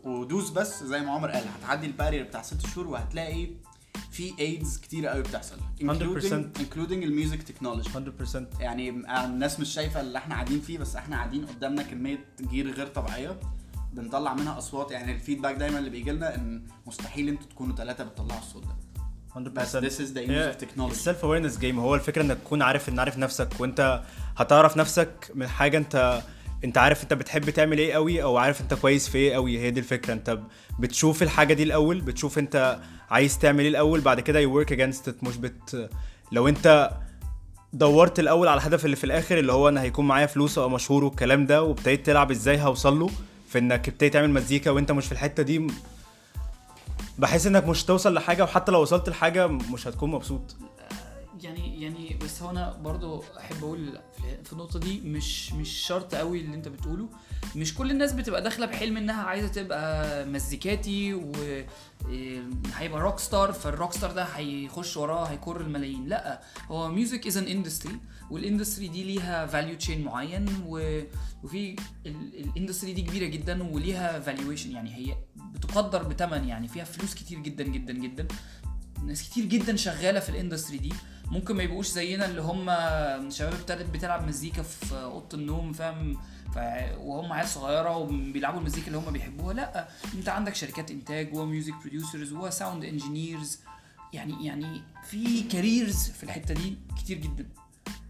ودوس 0.06 0.50
بس 0.50 0.84
زي 0.84 1.02
ما 1.02 1.12
عمر 1.12 1.32
قال 1.32 1.44
هتعدي 1.48 1.88
ال 1.88 1.92
barrier 1.92 2.24
بتاع 2.24 2.42
ست 2.42 2.68
شهور 2.68 2.88
وهتلاقي 2.88 3.50
في 4.12 4.34
ايدز 4.40 4.78
كتيره 4.78 5.10
قوي 5.10 5.22
بتحصل 5.24 5.56
100%. 5.58 5.84
including 5.84 6.60
including 6.60 6.92
ال 6.92 7.01
music 7.01 7.44
technology 7.44 7.90
100% 7.90 8.60
يعني 8.60 8.90
الناس 9.26 9.60
مش 9.60 9.70
شايفة 9.70 10.02
اللي 10.02 10.18
إحنا 10.18 10.36
قاعدين 10.36 10.62
فيه 10.62 10.78
بس 10.78 10.96
إحنا 10.96 11.16
قاعدين 11.16 11.46
قدامنا 11.46 11.84
كمية 11.84 12.26
gear 12.42 12.72
غير 12.72 12.88
طبيعية 12.88 13.40
بنطلع 13.94 14.34
منها 14.34 14.58
أصوات. 14.58 14.92
يعني 14.92 15.12
ال 15.12 15.17
feedback 15.17 15.56
دايما 15.56 15.80
اللي 15.80 15.90
بيجي 15.90 16.12
لنا 16.12 16.36
إن 16.36 16.64
مستحيل 16.88 17.28
أنتوا 17.30 17.48
تكونوا 17.48 17.76
ثلاثة 17.76 18.04
بتطلعوا 18.04 18.40
الصوت 18.40 18.64
ده. 18.64 18.76
100% 19.36 19.38
بس 19.38 19.78
this 19.78 20.00
is 20.08 20.12
the 20.14 20.20
of 20.28 20.66
technology. 20.66 20.92
ال 20.92 20.99
self 20.99 21.26
awareness 21.26 21.58
game 21.58 21.80
هو 21.80 21.96
الفكرة 21.96 22.22
إنك 22.22 22.38
تكون 22.38 22.62
عارف 22.62 22.90
إن 22.90 23.00
عارف 23.00 23.18
نفسك 23.18 23.50
وإنت 23.60 24.02
هتعرف 24.38 24.78
نفسك 24.78 25.32
من 25.36 25.48
حاجة 25.48 25.78
أنت 25.78 26.22
انت 26.66 26.78
عارف 26.78 27.04
انت 27.04 27.14
بتحب 27.14 27.50
تعمل 27.50 27.78
إيه 27.78 27.94
قوي 27.94 28.24
أو 28.24 28.38
عارف 28.38 28.62
انت 28.62 28.74
كويس 28.74 29.10
في 29.10 29.18
إيه 29.18 29.34
قوي. 29.34 29.60
هي 29.60 29.72
دي 29.72 29.80
الفكرة. 29.80 30.14
انت 30.14 30.40
بتشوف 30.80 31.24
الحاجة 31.24 31.54
دي 31.54 31.64
الأول 31.64 32.02
بتشوف 32.02 32.40
انت 32.40 32.80
عايز 33.10 33.40
تعمل 33.40 33.60
إيه 33.60 33.70
الأول 33.70 34.02
بعد 34.02 34.20
كده 34.20 34.40
you 34.40 34.56
work 34.56 34.72
against 34.72 35.16
مش 35.24 35.38
بت 35.38 35.90
لو 36.32 36.48
انت 36.48 36.92
دورت 37.74 38.20
الأول 38.20 38.48
على 38.48 38.58
الهدف 38.58 38.86
اللي 38.86 38.96
في 38.96 39.04
الآخر 39.04 39.40
اللي 39.40 39.54
هو 39.54 39.70
أنا 39.70 39.82
هيكون 39.82 40.08
معايا 40.08 40.26
فلوس 40.26 40.58
أو 40.58 40.70
مشهور 40.70 41.04
والكلام 41.04 41.46
ده 41.46 41.64
وابتديت 41.64 42.06
تلعب 42.06 42.32
إزاي 42.32 42.62
هوصل 42.62 43.00
له 43.00 43.10
في 43.50 43.60
إنك 43.60 43.88
ابتديت 43.88 44.14
تعمل 44.14 44.30
مزيكا 44.30 44.72
وأنت 44.72 44.92
مش 44.92 45.06
في 45.06 45.12
الحتة 45.12 45.44
دي 45.44 45.68
بحس 47.20 47.48
إنك 47.48 47.68
مش 47.68 47.84
توصل 47.84 48.14
لحاجة 48.14 48.44
وحتى 48.44 48.72
لو 48.72 48.82
وصلت 48.82 49.10
لحاجة 49.10 49.48
مش 49.48 49.88
هتكون 49.88 50.12
مبسوط. 50.12 50.56
يعني 51.46 51.82
يعني 51.82 52.18
بس 52.24 52.42
هو 52.42 52.50
أنا 52.50 52.78
برضو 52.84 53.24
أحب 53.40 53.64
أقول 53.64 54.00
في- 54.44 54.54
النقطة 54.54 54.80
دي 54.80 55.00
مش 55.02 55.54
مش 55.54 55.70
شرط 55.70 56.16
قوي 56.16 56.40
اللي 56.42 56.56
أنت 56.56 56.68
بتقوله. 56.68 57.10
مش 57.56 57.74
كل 57.76 57.92
الناس 57.92 58.14
بتبقى 58.14 58.42
داخلة 58.42 58.66
بحلم 58.66 58.98
إنها 58.98 59.24
عايزة 59.24 59.48
تبقى 59.48 60.26
مزيكاتي 60.26 61.14
وهيبقى 61.14 63.02
rock 63.02 63.20
star 63.20 63.54
فال 63.54 63.67
rock 63.67 63.94
star 63.94 64.12
ده 64.12 64.24
هيخش 64.24 64.98
وراه 64.98 65.26
هيكر 65.26 65.62
الملايين. 65.62 66.08
لأ 66.08 66.42
هو 66.68 66.90
music 66.90 67.28
is 67.28 67.38
an 67.38 67.44
industry 67.44 67.96
وال 68.32 68.43
industry 68.43 68.88
دي 68.88 69.04
ليها 69.04 69.46
value 69.46 69.76
chain 69.78 70.04
معين 70.04 70.46
و... 70.68 71.02
وفي 71.44 71.76
ال 72.06 72.16
industry 72.16 72.94
دي 72.94 73.02
كبيرة 73.02 73.26
جدا 73.26 73.64
وليها 73.64 74.20
valuation 74.20 74.72
يعني 74.72 74.96
هي 74.96 75.16
بتقدر 75.54 76.04
بثمن 76.04 76.48
يعني 76.48 76.68
فيها 76.68 76.84
فلوس 76.84 77.14
كتير 77.16 77.40
جدا 77.40 77.64
جدا 77.64 77.94
جدا. 77.94 78.28
ناس 79.06 79.30
كتير 79.30 79.46
جدا 79.46 79.76
شغالة 79.76 80.20
في 80.20 80.30
ال 80.30 80.35
industry 80.35 80.78
دي. 80.78 80.94
ممكن 81.32 81.56
ما 81.56 81.64
يبقوش 81.64 81.88
زينا 81.88 82.26
اللي 82.26 82.42
هم 82.42 82.66
شباب 83.30 83.54
ابتدت 83.54 83.90
بتلعب 83.90 84.28
مزيكا 84.28 84.62
في 84.62 84.96
أوضة 84.96 85.38
النوم 85.38 85.74
فاهم؟ 85.74 86.18
ف- 86.56 86.98
وهم 86.98 87.34
عيال 87.34 87.48
صغيرة 87.48 87.98
وبيلعبوا 87.98 88.60
المزيكا 88.60 88.88
اللي 88.88 88.98
هم 88.98 89.12
بيحبوها. 89.14 89.54
لأ 89.54 89.88
انت 90.14 90.30
عندك 90.30 90.56
شركات 90.56 90.92
إنتاج 90.92 91.34
و 91.38 91.44
music 91.44 91.74
producers 91.82 92.34
و 92.34 92.42
sound 92.42 92.84
engineers 92.84 93.60
يعني 94.14 94.46
يعني 94.46 94.82
في 95.04 95.44
careers 95.44 96.10
في 96.10 96.24
الحتة 96.24 96.54
دي 96.54 96.78
كتير 96.98 97.18
جدا. 97.18 97.46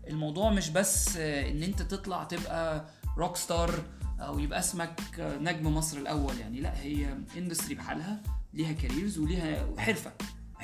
الموضوع 0.07 0.49
مش 0.51 0.69
بس 0.69 1.17
إن 1.17 1.63
أنت 1.63 1.81
تطلع 1.81 2.23
تبقى 2.23 2.85
rock 3.17 3.35
star 3.35 3.71
أو 4.19 4.39
يبقى 4.39 4.59
اسمك 4.59 4.99
نجم 5.19 5.75
مصر 5.75 5.97
الأول 5.97 6.37
يعني. 6.39 6.61
لأ 6.61 6.81
هي 6.81 7.17
industry 7.37 7.75
بحالها 7.75 8.23
ليها 8.53 8.71
careers 8.73 9.17
وليها 9.17 9.67
حرفة. 9.77 10.11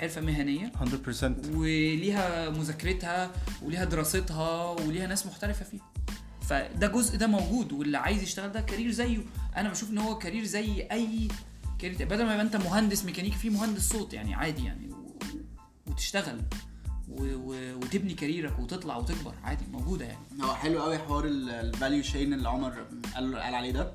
حرفة 0.02 0.22
مهنية. 0.22 0.72
100% 0.82 1.24
وليها 1.56 2.50
مذاكرتها 2.50 3.32
وليها 3.62 3.86
دراستها 3.86 4.70
وليها 4.72 5.08
ناس 5.08 5.26
محترفة 5.26 5.66
فيها. 5.66 5.82
فده 6.42 6.88
جزء 6.88 7.18
ده 7.18 7.28
موجود 7.28 7.74
واللي 7.74 7.98
عايز 7.98 8.24
يشتغل 8.24 8.52
ده 8.52 8.62
career 8.62 8.92
زيه. 8.92 9.18
أنا 9.58 9.70
بشوف 9.70 9.90
إن 9.90 9.98
هو 9.98 10.18
career 10.18 10.44
زي 10.44 10.88
أي 10.92 11.28
career 11.80 12.06
بدل 12.06 12.26
ما 12.26 12.32
يبقى 12.34 12.42
أنت 12.46 12.56
مهندس 12.56 13.06
ميكانيكي 13.06 13.38
في 13.38 13.50
مهندس 13.50 13.90
صوت 13.90 14.14
يعني 14.14 14.34
عادي 14.34 14.66
يعني. 14.66 14.90
و- 14.94 15.18
وتشتغل. 15.88 16.42
و... 17.10 17.24
و... 17.24 17.76
وتبني 17.76 18.14
كاريرك 18.14 18.60
وتطلع 18.60 18.98
وتكبر. 18.98 19.34
عادي 19.44 19.66
موجودة 19.72 20.06
يعني. 20.06 20.26
هو 20.44 20.54
حلو 20.54 20.82
قوي 20.82 20.98
حوار 20.98 21.26
ال 21.26 21.39
value 21.39 22.04
chain 22.04 22.34
اللي 22.34 22.50
عمر 22.50 22.74
قال 23.16 23.36
قال 23.36 23.56
عليه 23.56 23.72
ده. 23.72 23.92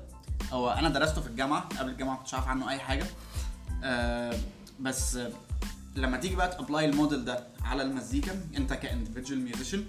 هو 0.51 0.69
أنا 0.69 0.89
درسته 0.89 1.21
في 1.21 1.27
الجامعة. 1.27 1.61
قبل 1.61 1.89
الجامعة 1.89 2.13
ما 2.13 2.19
كنتش 2.19 2.33
عارف 2.33 2.47
عنه 2.47 2.69
أي 2.69 2.79
حاجة. 2.79 3.05
آه 3.83 4.35
بس 4.79 5.19
لما 5.97 6.17
تيجي 6.17 6.35
بقى 6.35 6.47
ت 6.47 6.53
apply 6.53 6.85
الموديل 6.85 7.25
ده 7.25 7.47
على 7.63 7.83
المزيكا 7.83 8.41
انت 8.57 8.73
ك 8.73 8.79
individual 8.79 9.41
musician 9.41 9.83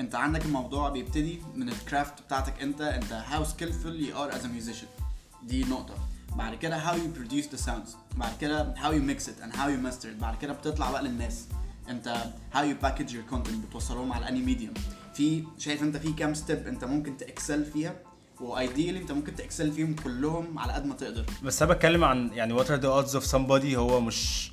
انت 0.00 0.14
عندك 0.14 0.44
الموضوع 0.44 0.88
بيبتدي 0.88 1.42
من 1.54 1.68
ال 1.68 1.77
craft 1.77 2.22
بتاعتك 2.22 2.62
انت 2.62 2.80
انت 2.80 3.12
how 3.12 3.44
you 3.44 4.14
are 4.14 4.34
as 4.34 4.40
a 4.40 4.48
musician. 4.48 5.02
دي 5.42 5.64
نقطة. 5.64 5.94
بعد 6.36 6.54
كده 6.54 6.80
how 6.84 6.94
you 6.94 7.18
produce 7.18 7.56
the 7.56 7.66
sounds. 7.66 8.16
بعد 8.16 8.32
كده 8.40 8.74
you 8.74 9.10
mix 9.10 9.22
it 9.22 9.44
and 9.44 9.56
how 9.56 9.68
you 9.68 9.86
master 9.86 10.04
it. 10.04 10.20
بعد 10.20 10.38
كده 10.42 10.52
بتطلع 10.52 10.90
بقى 10.90 11.02
للناس. 11.02 11.46
انت 11.88 12.24
how 12.54 12.58
you 12.58 12.86
package 12.86 13.10
your 13.10 13.34
content. 13.34 13.66
بتوصلهم 13.68 14.12
على 14.12 14.28
any 14.28 14.40
medium 14.42 14.74
في 15.14 15.44
شايف 15.58 15.82
انت 15.82 15.96
في 15.96 16.12
كام 16.12 16.34
step 16.34 16.66
انت 16.66 16.84
ممكن 16.84 17.16
ت 17.16 17.24
excel 17.24 17.64
فيها؟ 17.64 17.94
و 18.40 18.47
ideally 18.47 18.98
انت 18.98 19.12
ممكن 19.12 19.34
ت 19.36 19.42
excel 19.42 19.72
فيهم 19.72 19.94
كلهم 19.94 20.58
على 20.58 20.72
قد 20.72 20.86
ما 20.86 20.94
تقدر. 20.94 21.26
بس 21.42 21.62
أنا 21.62 21.72
بتكلم 21.72 22.04
عن 22.04 22.30
يعني 22.32 22.58
what 22.58 22.66
are 22.66 22.80
the 22.80 23.04
odds 23.04 23.20
of 23.20 23.30
somebody 23.32 23.74
هو 23.74 24.00
مش 24.00 24.50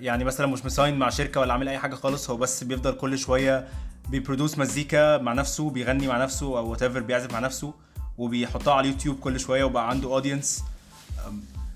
يعني 0.00 0.24
مثلا 0.24 0.46
مش 0.46 0.64
م 0.64 0.71
sign 0.71 0.98
مع 0.98 1.10
شركة 1.10 1.40
ولا 1.40 1.52
عامل 1.52 1.68
أي 1.68 1.78
حاجة 1.78 1.94
خالص 1.94 2.30
هو 2.30 2.36
بس 2.36 2.64
بيفضل 2.64 2.92
كل 2.92 3.18
شوية 3.18 3.68
بي 4.08 4.19
produce 4.19 4.58
مزيكا 4.58 5.18
مع 5.18 5.32
نفسه 5.32 5.70
بيغني 5.70 6.06
مع 6.08 6.22
نفسه 6.22 6.58
أو 6.58 6.70
whatever 6.70 7.00
بيعزف 7.00 7.32
مع 7.32 7.38
نفسه 7.38 7.74
وبيحطها 8.18 8.74
على 8.74 8.88
اليوتيوب 8.88 9.18
كل 9.20 9.40
شوية 9.40 9.64
وبقى 9.64 9.88
عنده 9.90 10.08
audience 10.08 10.62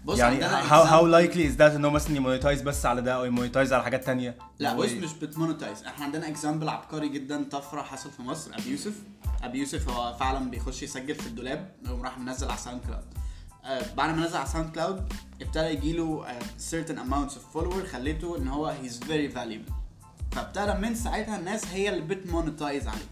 بص 0.04 0.18
يعني 0.18 0.40
how 0.48 0.84
example- 0.86 1.12
likely 1.30 1.54
is 1.54 1.58
that 1.58 1.74
إن 1.74 1.84
هو 1.84 1.90
مثلا 1.90 2.16
ي 2.16 2.21
monetize 2.21 2.62
بس 2.62 2.86
على 2.86 3.02
ده 3.02 3.14
أو 3.14 3.24
ي 3.24 3.29
monetize 3.29 3.72
على 3.72 3.82
حاجات 3.82 4.04
تانية؟ 4.04 4.36
لا 4.58 4.74
بص؟ 4.76 4.90
مش 4.90 5.12
بت 5.12 5.26
monetize 5.26 5.82
إحنا 5.84 6.04
عندنا 6.04 6.28
example 6.28 6.68
عبقري 6.68 7.08
جدا 7.08 7.44
طفرة 7.50 7.82
حصل 7.82 8.10
في 8.10 8.22
مصر 8.22 8.50
أبيوسف. 8.54 8.92
أبيوسف 9.42 9.88
هو 9.88 10.14
فعلا 10.16 10.50
بيخش 10.50 10.82
يسجل 10.82 11.14
في 11.14 11.26
الدولاب 11.26 11.70
ويقوم 11.84 12.02
راح 12.02 12.18
منزل 12.18 12.48
على 12.48 12.58
ساوند 12.58 12.80
كلاود 12.86 13.04
آه 13.04 13.25
بعد 13.96 14.14
ما 14.16 14.26
نزل 14.26 14.36
على 14.36 14.46
ساوند 14.48 14.70
كلاود 14.74 15.12
ابتدى 15.42 15.64
يجيله 15.66 16.26
آه 16.26 16.38
certain 16.70 16.96
amounts 16.98 17.32
of 17.32 17.56
followers 17.58 17.86
خليته 17.92 18.36
إن 18.38 18.48
هو 18.48 18.74
he's 18.82 19.04
very 19.04 19.34
valuable. 19.36 19.72
فابتدى 20.32 20.74
من 20.74 20.94
ساعتها 20.94 21.38
الناس 21.38 21.66
هي 21.66 21.88
اللي 21.88 22.00
بت 22.14 22.29
monetize 22.29 22.88
عليه. 22.88 23.06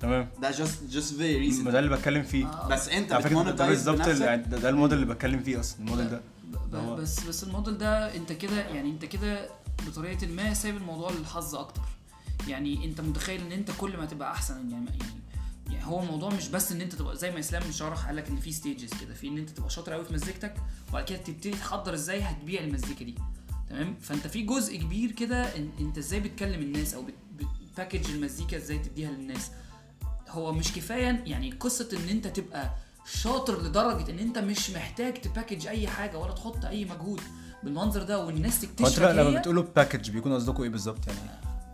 تمام. 0.00 0.28
ده 0.42 0.52
just 0.52 0.92
just 0.94 1.10
very 1.18 1.52
recent. 1.52 1.64
ما 1.64 1.70
ده 1.70 1.78
اللي 1.78 1.96
بتكلم 1.96 2.22
فيه. 2.22 2.66
بس 2.70 2.88
أنت 2.88 3.10
ده- 3.10 3.18
ده 3.20 3.26
بت 3.28 3.40
monetize 3.40 3.88
بالظبط 3.88 4.08
ده, 4.08 4.36
ده 4.36 4.68
الموديل 4.68 4.98
اللي 5.02 5.14
بتكلم 5.14 5.40
فيه 5.40 5.60
أصلا 5.60 5.78
الموديل 5.80 6.10
ده. 6.10 6.20
هو- 6.74 6.96
بس 6.96 7.20
بس 7.24 7.44
الموديل 7.44 7.78
ده 7.78 8.14
أنت 8.16 8.32
كده 8.32 8.60
يعني 8.60 8.90
أنت 8.90 9.04
كده 9.04 9.48
بطريقة 9.86 10.26
ما 10.26 10.54
سايب 10.54 10.76
الموضوع 10.76 11.10
للحظ 11.12 11.54
أكتر. 11.54 11.82
يعني 12.48 12.84
أنت 12.84 13.00
متخيل 13.00 13.40
إن 13.40 13.52
أنت 13.52 13.70
كل 13.78 13.96
ما 13.96 14.06
تبقى 14.06 14.32
أحسن 14.32 14.70
يعني 14.70 14.86
يعني 14.86 15.20
يعني 15.68 15.86
هو 15.86 16.00
الموضوع 16.02 16.28
مش 16.34 16.48
بس 16.48 16.72
إن 16.72 16.80
أنت 16.80 16.94
تبقى 16.94 17.16
زي 17.16 17.30
ما 17.30 17.38
إسلام 17.38 17.62
شرح 17.72 18.06
قال 18.06 18.16
لك 18.16 18.28
إن 18.28 18.36
في 18.36 18.52
stages 18.52 18.90
كده 19.00 19.14
في 19.14 19.28
إن 19.28 19.38
أنت 19.38 19.50
تبقى 19.50 19.70
شاطر 19.70 19.92
قوي 19.92 20.04
في 20.04 20.12
مزيكتك 20.14 20.54
وبعد 20.90 21.04
كده 21.04 21.18
تبتدي 21.18 21.50
تحضر 21.50 21.94
إزاي 21.94 22.20
هتبيع 22.20 22.60
المزيكا 22.60 23.04
دي. 23.04 23.14
تمام؟ 23.70 23.96
فأنت 24.00 24.26
في 24.26 24.42
جزء 24.42 24.76
كبير 24.76 25.10
كده 25.12 25.56
إن 25.56 25.70
أنت 25.80 25.98
إزاي 25.98 26.20
بتكلم 26.20 26.60
الناس 26.62 26.94
أو 26.94 27.02
بت- 27.02 27.44
بت 27.70 27.79
package 27.79 28.10
المزيكا 28.10 28.56
إزاي 28.56 28.78
تديها 28.78 29.10
للناس. 29.10 29.50
هو 30.28 30.52
مش 30.52 30.72
كفاية 30.72 31.22
يعني 31.26 31.50
قصة 31.50 31.88
إن 31.92 32.08
أنت 32.08 32.26
تبقى 32.26 32.70
شاطر 33.12 33.62
لدرجة 33.62 34.10
إن 34.10 34.18
أنت 34.18 34.38
مش 34.38 34.70
محتاج 34.70 35.14
ت 35.20 35.26
package 35.26 35.66
أي 35.66 35.88
حاجة 35.88 36.18
ولا 36.18 36.32
تحط 36.32 36.64
أي 36.64 36.84
مجهود 36.84 37.20
بالمنظر 37.62 38.02
ده 38.02 38.24
والناس 38.24 38.64
هو 38.64 38.70
أنتوا 38.70 38.84
تكتشفك 38.86 39.02
لما 39.02 39.38
بتقولوا 39.40 39.64
package 39.76 40.10
بيكون 40.10 40.32
قصدكم 40.32 40.62
إيه 40.62 40.70
بالظبط 40.70 41.06
يعني؟ 41.08 41.18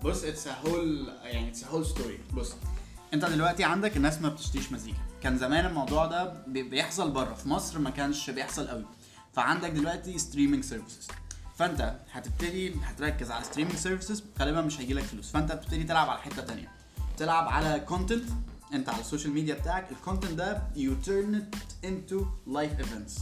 بص 0.05 0.25
it's 0.25 0.49
whole 0.49 1.09
يعني 1.25 1.49
it's 1.49 1.65
whole 1.65 1.87
story 1.87 2.19
بص 2.35 2.53
انت 3.15 3.25
دلوقتي 3.25 3.65
عندك 3.65 3.97
الناس 3.97 4.19
ما 4.23 4.29
بتشتريش 4.29 4.73
مزيكا. 4.73 4.99
كان 5.23 5.39
زمان 5.39 5.67
الموضوع 5.67 6.07
ده 6.07 6.45
بي- 6.47 6.63
بيحصل 6.63 7.11
بره. 7.11 7.35
في 7.35 7.49
مصر 7.49 7.79
ما 7.79 7.91
كانش 7.91 8.31
بيحصل 8.31 8.69
قوي. 8.69 8.85
فعندك 9.33 9.71
دلوقتي 9.71 10.19
streaming 10.19 10.65
services 10.65 11.09
فانت 11.57 11.97
هتبتدي 12.13 12.75
هتركز 12.85 13.31
على 13.31 13.45
streaming 13.45 13.77
services 13.77 14.23
غالبا 14.41 14.61
مش 14.61 14.81
هيجي 14.81 14.95
لك 14.95 15.03
فلوس. 15.03 15.31
فانت 15.31 15.53
بتبتدي 15.53 15.85
تلعب 15.85 16.11
على 16.11 16.21
حتة 16.21 16.43
تانية. 16.43 16.69
تلعب 17.17 17.49
على 17.49 17.81
content 17.81 18.25
انت 18.75 18.89
على 18.89 19.01
ال 19.01 19.05
social 19.05 19.33
media 19.33 19.55
بتاعك. 19.55 19.93
ال 19.93 19.98
content 19.98 20.33
ده 20.33 20.63
you 20.77 21.07
turn 21.07 21.35
it 21.41 21.87
into 21.87 22.17
live 22.55 22.85
events. 22.85 23.21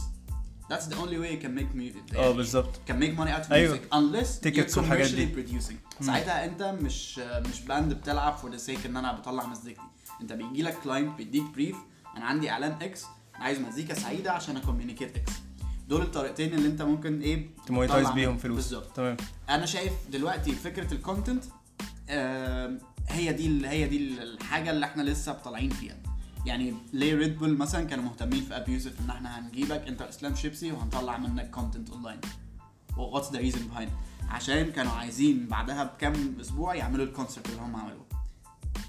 That's 0.71 0.85
the 0.85 0.95
only 0.95 1.17
way 1.17 1.31
you 1.35 1.43
can 1.45 1.59
make 1.59 1.75
music 1.77 2.15
آه 2.17 2.31
بالظبط. 2.31 2.69
can 2.89 2.93
make 2.93 3.17
money 3.19 3.29
out 3.31 3.47
of 3.47 3.51
أيوة. 3.51 3.77
music 3.77 3.93
unless 3.95 4.47
Tickets 4.47 4.73
you're 4.73 4.77
والحاجات 4.77 5.07
commercially 5.09 5.15
دي. 5.15 5.59
producing 5.59 6.03
ساعتها 6.05 6.45
انت 6.45 6.63
مش 6.81 7.19
مش 7.19 7.61
band 7.61 7.93
بتلعب 7.93 8.37
for 8.37 8.55
the 8.55 8.67
sake 8.67 8.85
إن 8.85 8.97
أنا 8.97 9.11
بطلع 9.13 9.45
مزيكتي. 9.45 9.81
انت 10.21 10.33
بيجي 10.33 10.61
لك 10.63 10.77
client 10.83 11.17
بيديك 11.17 11.43
brief 11.43 11.75
أنا 12.17 12.25
عندي 12.25 12.49
إعلان 12.49 12.71
X 12.81 13.03
عايز 13.35 13.59
مزيكا 13.59 13.93
سعيدة 13.93 14.31
عشان 14.31 14.57
a 14.57 14.62
communicate 14.62 15.15
X 15.17 15.31
دول 15.87 16.01
الطريقتين 16.01 16.53
اللي 16.53 16.67
أنت 16.67 16.81
ممكن 16.81 17.21
إيه 17.21 17.47
ت 17.67 17.72
monetize 17.72 18.09
بيهم. 18.09 18.37
فلوس. 18.37 18.55
بالظبط. 18.55 18.95
تمام. 18.95 19.17
أنا 19.49 19.65
شايف 19.65 19.93
دلوقتي 20.11 20.51
فكرة 20.51 20.93
ال 20.93 20.99
content 20.99 21.43
هي 23.09 23.33
دي 23.33 23.67
هي 23.67 23.87
دي 23.87 23.97
الحاجة 24.23 24.71
اللي 24.71 24.85
إحنا 24.85 25.01
لسه 25.03 25.33
طالعين 25.33 25.69
فيها. 25.69 25.95
يعني 26.45 26.73
ليه 26.93 27.15
ريد 27.15 27.37
بول 27.39 27.57
مثلا 27.57 27.83
كانوا 27.83 28.03
مهتمين 28.03 28.41
في 28.43 28.57
أبيوسف 28.57 28.93
إن 29.05 29.09
إحنا 29.09 29.39
هنجيبك 29.39 29.87
أنت 29.87 30.01
إسلام 30.01 30.35
شيبسي 30.35 30.71
وهنطلع 30.71 31.17
منك 31.17 31.49
content 31.51 31.89
online 31.89 32.19
what's 32.97 33.31
the 33.31 33.39
reason 33.39 33.67
behind 33.67 33.91
عشان 34.29 34.71
كانوا 34.71 34.91
عايزين 34.91 35.47
بعدها 35.47 35.83
بكام 35.83 36.35
أسبوع 36.41 36.75
يعملوا 36.75 37.05
ال 37.05 37.11
concert 37.11 37.49
اللي 37.49 37.61
هم 37.61 37.75
عملوه. 37.75 38.05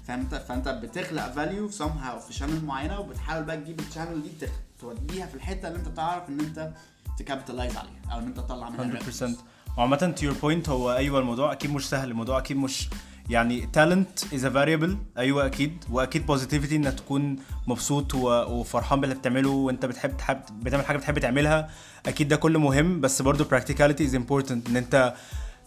فانت 0.07 0.35
فأنت 0.35 0.67
بتخلق 0.67 1.31
value 1.31 1.69
somehow 1.71 2.19
في 2.19 2.33
channel 2.33 2.65
معينة 2.65 2.99
وبتحاول 2.99 3.43
بقى 3.43 3.57
تجيب 3.57 3.79
ال 3.79 3.84
channel 3.84 4.21
دي 4.23 4.29
تخ- 4.45 4.51
توديها 4.79 5.25
في 5.25 5.35
الحتة 5.35 5.67
اللي 5.67 5.79
أنت 5.79 5.87
تعرف 5.87 6.29
إن 6.29 6.39
أنت 6.39 6.73
ت 7.19 7.24
capitalize 7.24 7.77
عليها 7.77 8.01
أو 8.11 8.19
إن 8.19 8.25
أنت 8.25 8.37
تطلع 8.37 8.69
منها 8.69 8.99
100% 8.99 9.77
وعامة 9.77 9.95
to 9.97 10.25
your 10.25 10.33
point 10.41 10.69
هو 10.69 10.93
أيوه 10.93 11.19
الموضوع 11.19 11.51
أكيد 11.51 11.71
مش 11.71 11.89
سهل 11.89 12.11
الموضوع 12.11 12.37
أكيد 12.39 12.57
مش 12.57 12.89
يعني 13.29 13.69
talent 13.77 14.21
is 14.33 14.41
a 14.41 14.49
variable. 14.49 14.95
أيوه 15.17 15.45
أكيد. 15.45 15.83
وأكيد 15.89 16.31
positivity 16.31 16.71
إنك 16.73 16.93
تكون 16.93 17.35
مبسوط 17.67 18.15
و- 18.15 18.27
وفرحان 18.29 19.01
باللي 19.01 19.15
بتعمله 19.15 19.49
وأنت 19.49 19.85
بتحب 19.85 20.17
تحب 20.17 20.39
بتعمل 20.63 20.85
حاجة 20.85 20.97
بتحب 20.97 21.19
تعملها. 21.19 21.69
أكيد 22.05 22.27
ده 22.27 22.35
كله 22.35 22.59
مهم 22.59 23.01
بس 23.01 23.21
برضه 23.21 23.45
practicality 23.59 24.11
is 24.11 24.15
important. 24.15 24.69
إن 24.69 24.77
أنت 24.77 25.13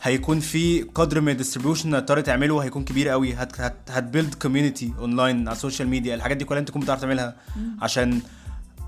هيكون 0.03 0.41
في 0.41 0.83
قدر 0.83 1.21
من 1.21 1.29
ال 1.33 1.37
distribution 1.37 1.95
هتضطر 1.95 2.21
تعمله 2.21 2.59
هيكون 2.65 2.85
كبير 2.85 3.09
قوي. 3.09 3.35
هت 3.35 3.61
هت 3.61 3.91
هت 3.91 4.03
build 4.03 4.35
community 4.35 4.93
online 4.99 5.49
على 5.49 5.57
ال 5.57 5.61
social 5.61 5.89
media 5.89 6.15
الحاجات 6.15 6.37
دي 6.37 6.45
كلها 6.45 6.61
أنت 6.61 6.69
تكون 6.69 6.83
بتعرف 6.83 7.01
تعملها. 7.01 7.37
عشان 7.83 8.21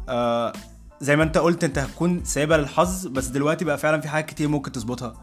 آه 0.09 0.53
زي 1.01 1.17
ما 1.17 1.23
أنت 1.25 1.39
قلت 1.39 1.65
أنت 1.65 1.79
هتكون 1.79 2.25
سايبها 2.25 2.57
للحظ 2.59 3.07
بس 3.07 3.27
دلوقتي 3.27 3.65
بقى 3.65 3.79
فعلا 3.79 4.01
في 4.01 4.09
حاجات 4.09 4.29
كتير 4.29 4.49
ممكن 4.49 4.73
تظبطها. 4.73 5.15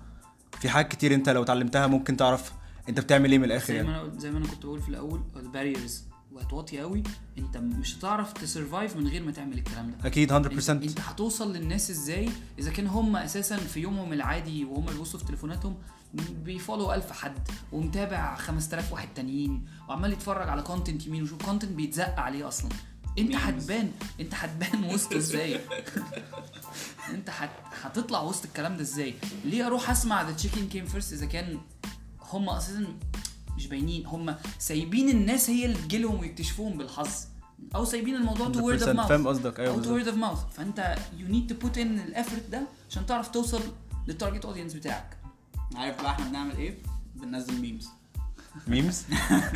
في 0.61 0.69
حاجات 0.69 0.91
كتير 0.91 1.13
أنت 1.13 1.29
لو 1.29 1.43
اتعلمتها 1.43 1.87
ممكن 1.87 2.17
تعرف 2.17 2.51
انت 2.89 2.99
بتعمل 2.99 3.31
إيه 3.31 3.37
من 3.37 3.43
الآخر 3.43 3.73
زي 3.73 3.83
ما 3.83 3.91
يعني؟ 3.91 4.01
أنا 4.01 4.19
زي 4.19 4.31
ما 4.31 4.37
أنا 4.37 4.47
كنت 4.47 4.65
بقول 4.65 4.81
في 4.81 4.89
الأول 4.89 5.21
ال 5.35 5.43
barriers 5.43 6.03
بقت 6.31 6.53
واطيه 6.53 6.81
قوي. 6.81 7.03
انت 7.37 7.57
مش 7.57 7.97
هتعرف 7.97 8.33
ت 8.33 8.41
survive 8.41 8.95
من 8.97 9.07
غير 9.07 9.23
ما 9.23 9.31
تعمل 9.31 9.57
الكلام 9.57 9.91
ده. 9.91 10.07
أكيد 10.07 10.29
100% 10.29 10.33
انت, 10.33 10.69
انت 10.69 10.99
هتوصل 10.99 11.53
للناس 11.53 11.89
إزاي؟ 11.89 12.29
إذا 12.59 12.71
كان 12.71 12.87
هم 12.87 13.15
أساسا 13.15 13.57
في 13.57 13.79
يومهم 13.79 14.13
العادي 14.13 14.65
وهم 14.65 14.85
بيبصوا 14.85 15.19
في 15.19 15.25
تليفوناتهم 15.25 15.77
بي 16.13 16.33
follow 16.33 16.93
ألف 16.93 17.11
حد 17.11 17.47
ومتابع 17.71 18.35
5000 18.35 18.93
واحد 18.93 19.07
تانيين 19.15 19.65
وعمال 19.89 20.13
يتفرج 20.13 20.49
على 20.49 20.61
content 20.61 21.07
يمين 21.07 21.23
وشوف 21.23 21.45
content 21.45 21.71
بيتزق 21.71 22.19
عليه 22.19 22.47
أصلا. 22.47 22.71
انت. 23.19 23.35
هتبان. 23.35 23.91
انت 24.19 24.33
هتبان 24.33 24.83
وسطه 24.83 25.17
إزاي؟ 25.17 25.59
انت 27.15 27.29
هت... 27.29 27.49
هتطلع 27.81 28.21
وسط 28.21 28.45
الكلام 28.45 28.75
ده 28.75 28.81
إزاي؟ 28.81 29.13
ليه 29.45 29.67
أروح 29.67 29.89
أسمع 29.89 30.21
The 30.21 30.31
Chicken 30.31 30.67
Came 30.67 30.85
First 30.85 31.13
إذا 31.13 31.25
كان 31.25 31.59
هم 32.29 32.49
أساسا 32.49 32.85
مش 33.57 33.67
باينين 33.67 34.05
هم 34.05 34.35
سايبين 34.59 35.09
الناس 35.09 35.49
هي 35.49 35.65
اللي 35.65 35.77
تجيلهم 35.77 36.19
ويكتشفوهم 36.19 36.77
بالحظ. 36.77 37.09
أو 37.75 37.85
سايبين 37.85 38.15
الموضوع 38.15 38.49
to 38.49 38.59
word 38.61 38.83
of 38.83 38.89
100% 38.89 38.95
mouth 38.95 39.09
فاهم 39.09 39.27
قصدك. 39.27 39.59
أيوه 39.59 39.81
to 39.81 39.91
word 39.91 40.07
of 40.07 40.17
mouth 40.17 40.39
فأنت 40.57 40.95
you 41.17 41.27
need 41.27 41.47
to 41.47 41.55
put 41.55 41.77
in 41.77 41.99
ال 41.99 42.06
effort 42.06 42.49
ده 42.51 42.61
عشان 42.89 43.05
تعرف 43.05 43.27
توصل 43.27 43.61
لل 44.07 44.17
target 44.17 44.45
audience 44.45 44.73
بتاعك. 44.73 45.17
عارف 45.75 46.01
بقى 46.01 46.11
إحنا 46.11 46.25
بنعمل 46.29 46.57
إيه؟ 46.57 46.77
بننزل 47.15 47.61
memes 47.61 47.87
memes؟ 48.67 49.03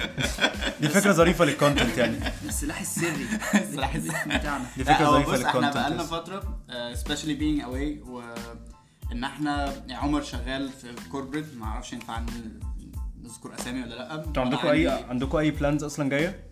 دي 0.82 0.90
فكرة 0.90 1.12
ظريفة 1.12 1.46
لل 1.46 1.57
content 1.57 1.98
يعني. 1.98 2.18
السلاح 2.46 2.82
السري. 2.82 3.28
السلاح 3.54 3.96
السري. 3.96 4.38
بتاعنا. 4.38 4.66
دي 4.78 4.84
فكرة 4.84 5.12
ظريفة 5.12 5.32
بص 5.32 5.40
إحنا 5.40 5.48
لل 5.48 5.53
content 5.53 5.74
بقالنا. 5.74 6.04
فترة 6.04 6.60
being 7.40 7.62
away 7.66 8.10
و 8.10 8.22
إن 9.12 9.24
إحنا 9.24 9.74
يعني 9.74 9.93
عمر 9.93 10.21
شغال 10.21 10.69
في 10.69 10.95
corporate 11.12 11.46
ما 11.58 11.65
أعرفش 11.65 11.93
ينفع 11.93 12.21
نذكر 13.21 13.56
أسامي 13.56 13.82
ولا 13.84 13.95
لأ. 13.95 14.15
أنتوا 14.26 14.43
عندكم 14.43 14.67
اي 14.67 14.88
عندكم 14.88 15.38
أي 15.38 15.52
plans 15.52 15.84
أصلا 15.84 16.10
جاية؟ 16.10 16.43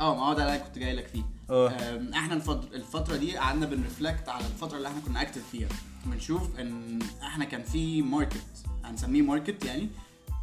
آه 0.00 0.14
ما 0.16 0.26
هو 0.26 0.32
ده 0.32 0.42
اللي 0.42 0.54
أنا 0.56 0.64
كنت 0.66 0.78
جاي 0.78 0.92
لك 0.96 1.06
فيه. 1.06 1.22
أم، 1.50 2.12
إحنا 2.14 2.34
الفترة 2.74 3.16
دي 3.16 3.36
قعدنا 3.36 3.66
بن 3.66 3.80
reflect 3.80 4.28
على 4.28 4.46
الفترة 4.46 4.76
اللي 4.76 4.88
إحنا 4.88 5.00
كنا 5.06 5.22
active 5.22 5.42
فيها. 5.52 5.68
بنشوف 6.06 6.58
إن 6.58 6.98
إحنا 7.22 7.44
كان 7.44 7.62
في 7.62 8.02
market 8.02 8.46
هنسميه 8.84 9.22
market 9.22 9.64
يعني 9.64 9.88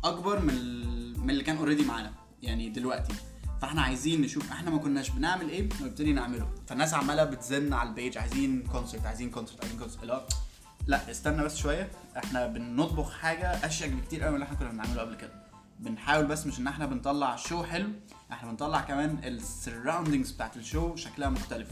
أكبر 0.04 0.40
من 0.42 0.56
من 1.20 1.30
اللي 1.30 1.44
كان 1.44 1.58
already 1.58 1.84
معانا 1.84 2.12
يعني 2.44 2.70
دلوقتي. 2.70 3.14
فإحنا 3.62 3.82
عايزين 3.82 4.22
نشوف 4.22 4.52
إحنا 4.52 4.70
ما 4.70 4.78
كناش 4.78 5.10
بنعمل 5.10 5.50
إيه 5.50 5.70
ونبتدي 5.82 6.14
نعمله. 6.14 6.50
فالناس 6.68 6.94
عمالة 6.94 7.24
بتزن 7.24 7.74
على 7.74 7.90
ال 7.90 7.95
page 7.95 8.18
عايزين 8.18 8.64
concert 8.72 9.06
عايزين 9.06 9.30
concert 9.30 9.62
عايزين 9.62 9.80
concert 9.80 10.34
لا 10.88 11.12
استنى 11.12 11.44
بس 11.44 11.58
شوية. 11.58 11.90
إحنا 12.18 12.48
بنطبخ 12.48 13.14
حاجة 13.14 13.48
أشيك 13.66 13.92
بكتير 13.92 14.22
قوي 14.24 14.30
من 14.30 14.36
اللي 14.36 14.46
إحنا 14.46 14.58
كنا 14.58 14.70
بنعمله 14.70 15.02
قبل 15.02 15.16
كده. 15.16 15.44
بنحاول 15.80 16.26
بس 16.26 16.48
مش 16.48 16.60
إن 16.60 16.68
إحنا 16.68 16.86
بنطلع 16.86 17.36
show 17.36 17.64
حلو 17.64 17.90
إحنا 18.32 18.50
بنطلع 18.50 18.82
كمان 18.82 19.18
ال 19.24 19.32
surroundings 19.32 20.32
بتاعت 20.32 20.58
ال 20.58 20.65
show 20.65 20.96
شكلها 20.96 21.30
مختلف. 21.30 21.70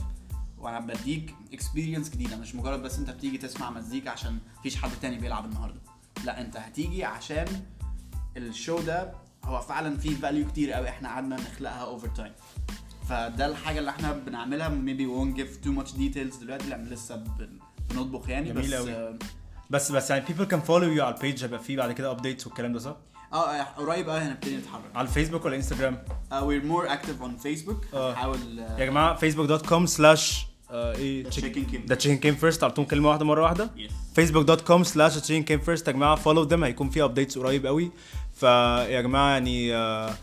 وأنا 0.57 0.79
بديك 0.79 1.35
experience 1.53 2.09
جديدة 2.09 2.37
مش 2.37 2.55
مجرد 2.55 2.81
بس 2.81 2.99
أنت 2.99 3.09
بتيجي 3.09 3.37
تسمع 3.37 3.69
مزيكا 3.69 4.09
عشان 4.09 4.39
مفيش 4.59 4.75
حد 4.75 4.91
تاني 5.01 5.17
بيلعب 5.17 5.45
النهارده. 5.45 5.79
لا 6.25 6.41
أنت 6.41 6.57
هتيجي 6.57 7.05
عشان 7.05 7.45
ال 8.37 8.46
show 8.46 8.79
ده 8.79 9.11
هو 9.43 9.61
فعلا 9.61 9.97
فيه 9.97 10.15
value 10.15 10.47
كتير 10.47 10.71
قوي 10.71 10.89
إحنا 10.89 11.09
قعدنا 11.09 11.35
نخلقها 11.35 11.83
over 11.83 12.07
time 12.07 12.33
فده 13.09 13.45
الحاجة 13.45 13.79
اللي 13.79 13.89
إحنا 13.89 14.11
بنعملها. 14.11 14.69
maybe 14.69 15.07
won't 15.07 15.39
give 15.39 15.65
too 15.65 15.71
much 15.79 15.91
details 15.91 16.39
دلوقتي 16.39 16.69
لأن 16.69 16.85
لسه 16.85 17.15
بنطبخ 17.95 18.29
يعني 18.29 18.49
جميل 18.49 18.63
بس 18.67 18.73
أوي. 18.73 18.91
آه، 18.91 19.15
بس 19.69 19.91
بس 19.91 20.09
يعني 20.09 20.25
people 20.25 20.47
can 20.51 20.67
follow 20.67 20.97
you 20.97 21.01
على 21.01 21.15
ال 21.15 21.21
page 21.21 21.43
هيبقى 21.43 21.59
فيه 21.59 21.77
بعد 21.77 21.91
كده 21.91 22.11
updates 22.11 22.47
والكلام 22.47 22.73
ده 22.73 22.79
صح؟ 22.79 22.95
آه 23.33 23.61
قريب 23.63 24.09
قوي 24.09 24.19
هنبتدي 24.19 24.57
نتحرك 24.57 24.81
على 24.95 25.07
الفيسبوك 25.07 25.45
ولا 25.45 25.55
انستجرام؟ 25.55 26.03
we're 26.31 26.71
more 26.71 26.89
active 26.89 27.23
on 27.25 27.45
Facebook 27.47 27.93
آه. 27.95 28.11
هنحاول 28.11 28.59
يا 28.79 28.85
جماعة 28.85 29.15
فيسبوك 29.15 29.45
dot 29.47 29.65
com 29.65 29.85
slash 29.85 30.45
إيه. 30.71 31.23
ده 31.87 31.95
Chicken 31.95 32.17
Came 32.17 32.35
First 32.35 32.63
على 32.63 32.73
طول 32.73 32.85
كلمة 32.85 33.09
واحدة 33.09 33.25
مرة 33.25 33.41
واحدة. 33.43 33.69
فيسبوك 34.15 34.45
dot 34.45 34.61
com 34.61 34.83
slash 34.83 35.15
Chicken 35.17 35.43
Came 35.43 35.59
First 35.59 35.87
يا 35.87 35.93
جماعة 35.93 36.15
follow 36.15 36.41
them 36.43 36.63
هيكون 36.63 36.89
في 36.89 37.03
updates 37.03 37.37
قريب 37.37 37.65
قوي 37.65 37.91
فيا 38.33 39.01
جماعة 39.01 39.31
يعني 39.31 39.75
آه، 39.75 40.13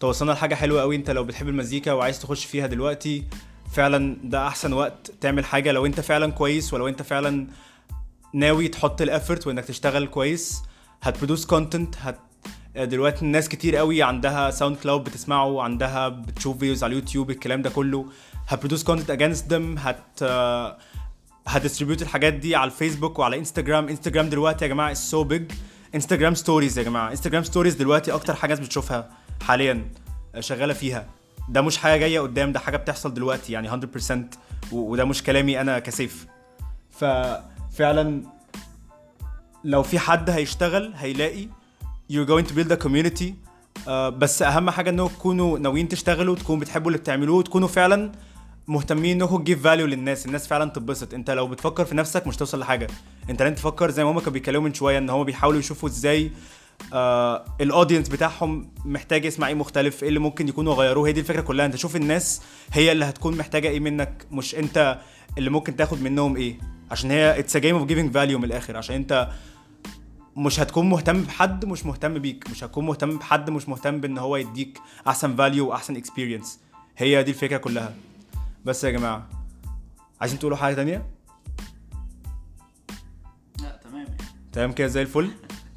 توصلنا 0.00 0.32
لحاجة 0.32 0.54
حلوة 0.54 0.80
قوي 0.80 0.96
انت 0.96 1.10
لو 1.10 1.24
بتحب 1.24 1.48
المزيكا 1.48 1.92
وعايز 1.92 2.20
تخش 2.22 2.44
فيها 2.44 2.66
دلوقتي 2.66 3.24
فعلا 3.72 4.16
ده 4.24 4.46
أحسن 4.46 4.72
وقت 4.72 5.10
تعمل 5.20 5.44
حاجة 5.44 5.72
لو 5.72 5.86
أنت 5.86 6.00
فعلا 6.00 6.32
كويس 6.32 6.74
ولو 6.74 6.88
أنت 6.88 7.02
فعلا 7.02 7.46
ناوي 8.34 8.68
تحط 8.68 9.02
ال 9.02 9.08
effort 9.08 9.46
وإنك 9.46 9.64
تشتغل 9.64 10.06
كويس. 10.06 10.62
هت 11.02 11.12
produce 11.12 11.46
content 11.46 11.94
هت 11.98 12.18
دلوقتي 12.76 13.22
الناس 13.22 13.48
كتير 13.48 13.76
قوي 13.76 14.02
عندها 14.02 14.50
SoundCloud 14.50 15.04
بتسمعه 15.04 15.62
عندها 15.62 16.08
بتشوف 16.08 16.58
videos 16.58 16.84
على 16.84 16.90
اليوتيوب 16.90 17.30
الكلام 17.30 17.62
ده 17.62 17.70
كله. 17.70 18.06
هت 18.48 18.56
produce 18.56 18.84
content 18.84 19.10
against 19.10 19.52
them 19.52 19.78
هت 19.78 20.22
هت 21.46 21.55
distribute 21.55 22.02
الحاجات 22.02 22.34
دي 22.34 22.56
على 22.56 22.70
الفيسبوك 22.70 23.18
وعلى 23.18 23.38
إنستجرام. 23.38 23.88
إنستجرام 23.88 24.28
دلوقتي 24.28 24.64
يا 24.64 24.70
جماعة 24.70 24.94
so 24.94 25.24
big 25.24 25.52
Instagram 25.94 26.34
stories 26.34 26.78
يا 26.78 26.82
جماعة. 26.82 27.10
Instagram 27.10 27.42
stories 27.42 27.74
دلوقتي 27.74 28.12
أكتر 28.12 28.34
حاجة 28.34 28.54
بتشوفها 28.54 29.10
حاليا 29.42 29.90
شغالة 30.40 30.74
فيها. 30.74 31.06
ده 31.48 31.60
مش 31.62 31.78
حاجة 31.78 32.00
جاية 32.00 32.20
قدام 32.20 32.52
ده 32.52 32.60
حاجة 32.60 32.76
بتحصل 32.76 33.14
دلوقتي 33.14 33.52
يعني 33.52 33.68
100% 33.68 34.30
و- 34.72 34.90
وده 34.90 35.04
مش 35.04 35.22
كلامي 35.22 35.60
أنا 35.60 35.78
كسيف. 35.78 36.26
ففعلا 36.90 38.22
لو 39.64 39.82
في 39.82 39.98
حد 39.98 40.30
هيشتغل 40.30 40.92
هيلاقي 40.96 41.46
you're 42.12 42.26
going 42.28 42.44
to 42.48 42.52
build 42.54 42.72
a 42.78 42.84
community. 42.86 43.24
آه، 43.88 44.08
بس 44.08 44.42
أهم 44.42 44.70
حاجة 44.70 44.90
انكم 44.90 45.06
تكونوا 45.14 45.58
ناويين 45.58 45.88
تشتغلوا 45.88 46.34
تكونوا 46.36 46.60
بتحبوا 46.60 46.86
اللي 46.90 46.98
بتعملوه 46.98 47.36
وتكونوا 47.36 47.68
فعلا 47.68 48.12
مهتمين 48.68 49.22
انكم 49.22 49.36
تجيب 49.42 49.58
value 49.58 49.86
للناس. 49.86 50.26
الناس 50.26 50.46
فعلا 50.46 50.70
تتبسط. 50.70 51.14
أنت 51.14 51.30
لو 51.30 51.46
بتفكر 51.46 51.84
في 51.84 51.94
نفسك 51.94 52.26
مش 52.26 52.36
توصل 52.36 52.58
لحاجة. 52.60 52.86
أنت 53.30 53.42
لازم 53.42 53.54
تفكر 53.54 53.90
زي 53.90 54.04
ما 54.04 54.10
هم 54.10 54.18
كانوا 54.18 54.32
بيتكلموا 54.32 54.68
من 54.68 54.74
شوية 54.74 54.98
إن 54.98 55.10
هم 55.10 55.24
بيحاولوا 55.24 55.58
يشوفوا 55.60 55.88
إزاي 55.88 56.30
آه 56.92 57.44
ال 57.60 57.65
audience 57.65 58.08
بتاعهم 58.08 58.70
محتاج 58.84 59.24
يسمع 59.24 59.48
إيه 59.48 59.54
مختلف 59.54 60.02
إيه 60.02 60.08
اللي 60.08 60.20
ممكن 60.20 60.48
يكونوا 60.48 60.74
غيروه؟ 60.74 61.08
هي 61.08 61.12
دي 61.12 61.20
الفكرة 61.20 61.40
كلها. 61.40 61.66
أنت 61.66 61.76
شوف 61.76 61.96
الناس 61.96 62.42
هي 62.72 62.92
اللي 62.92 63.04
هتكون 63.04 63.36
محتاجة 63.36 63.68
إيه 63.68 63.80
منك 63.80 64.26
مش 64.30 64.54
أنت 64.54 64.98
اللي 65.38 65.50
ممكن 65.50 65.76
تاخد 65.76 66.02
منهم 66.02 66.36
إيه. 66.36 66.58
عشان 66.90 67.10
هي 67.10 67.38
it's 67.38 67.56
game 67.56 67.76
of 67.76 67.86
giving 67.86 68.14
value 68.14 68.38
من 68.38 68.44
الآخر. 68.44 68.76
عشان 68.76 68.96
أنت 68.96 69.28
مش 70.36 70.60
هتكون 70.60 70.88
مهتم 70.88 71.22
بحد 71.22 71.64
مش 71.64 71.86
مهتم 71.86 72.18
بيك. 72.18 72.50
مش 72.50 72.64
هتكون 72.64 72.86
مهتم 72.86 73.18
بحد 73.18 73.50
مش 73.50 73.68
مهتم 73.68 74.00
بإن 74.00 74.18
هو 74.18 74.36
يديك 74.36 74.80
أحسن 75.08 75.36
value 75.36 75.68
واحسن 75.68 75.96
experience 75.96 76.60
هي 76.96 77.22
دي 77.22 77.30
الفكرة 77.30 77.56
كلها. 77.56 77.94
بس 78.64 78.84
يا 78.84 78.90
جماعة 78.90 79.28
عايزين 80.20 80.38
تقولوا 80.38 80.56
حاجة 80.56 80.74
تانية؟ 80.74 81.06
لا 83.62 83.80
تمام 83.84 83.96
يعني. 83.96 84.16
تمام 84.52 84.72
كده 84.72 84.86
زي 84.86 85.02
الفل. 85.02 85.30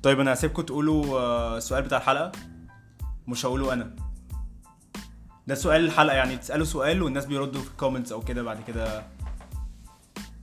طيب 0.04 0.20
أنا 0.20 0.34
هسيبكم 0.34 0.62
تقولوا 0.62 1.20
آه، 1.20 1.58
السؤال 1.58 1.84
بتاع 1.84 1.98
الحلقة 1.98 2.32
مش 3.28 3.46
هقوله 3.46 3.74
أنا. 3.74 3.96
ده 5.48 5.56
سؤال 5.56 5.86
الحلقة 5.86 6.16
يعني 6.16 6.38
تسألوا 6.38 6.66
سؤال 6.66 7.02
والناس 7.04 7.26
بيردوا 7.26 7.62
في 7.62 7.68
ال 7.72 7.76
comments 7.76 8.12
أو 8.12 8.22
كده 8.22 8.44
بعد 8.44 8.64
كده. 8.68 9.04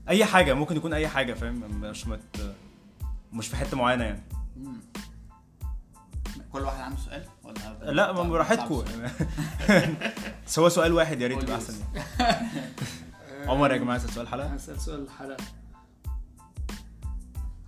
أي 0.09 0.25
حاجة 0.25 0.55
ممكن 0.55 0.77
يكون 0.77 0.92
أي 0.92 1.09
حاجة 1.09 1.35
فاهم؟ 1.35 1.81
مش 1.81 2.07
مت... 2.07 2.55
مش 3.33 3.49
في 3.49 3.57
حتة 3.57 3.77
معينة 3.77 4.05
يعني. 4.05 4.23
مم. 4.57 4.81
كل 6.53 6.61
واحد 6.61 6.81
عنده 6.81 6.97
سؤال؟ 7.01 7.25
ولا 7.44 7.90
لا 7.92 8.12
ما 8.12 8.23
براحتكم. 8.23 8.85
بس 10.47 10.59
هو 10.59 10.68
سؤال 10.68 10.92
واحد 10.92 11.21
يا 11.21 11.27
ريت 11.29 11.42
يبقى 11.42 11.57
أحسن. 11.57 11.75
عمر 13.51 13.73
يا 13.73 13.77
جماعة 13.77 13.99
سؤال 13.99 14.27
الحلقة 14.27 14.47
هسأل 14.47 14.81
سؤال 14.81 15.03
الحلقة 15.05 15.44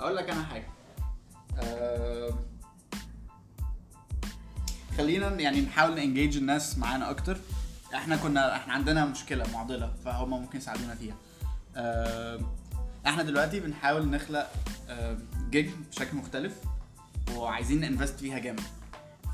أقول 0.01 0.17
لك 0.17 0.31
أنا 0.31 0.43
حاجة. 0.43 0.80
خلينا 4.99 5.29
يعني 5.29 5.61
نحاول 5.61 5.95
نانجيج 5.95 6.37
الناس 6.37 6.79
معانا 6.79 7.11
أكتر. 7.11 7.39
إحنا 7.95 8.17
كنا 8.17 8.57
إحنا 8.57 8.73
عندنا 8.73 9.05
مشكلة 9.05 9.45
معضلة 9.53 9.95
فهم 10.05 10.31
ممكن 10.31 10.59
يساعدونا 10.59 10.95
فيها. 10.95 11.15
أه... 11.77 12.41
إحنا 13.07 13.23
دلوقتي 13.23 13.61
بنحاول 13.61 14.11
نخلق. 14.11 14.51
جيج 15.51 15.71
بشكل 15.91 16.17
مختلف 16.17 16.55
وعايزين 17.35 17.81
ننفست 17.81 18.21
فيها 18.21 18.39
جامد. 18.39 18.63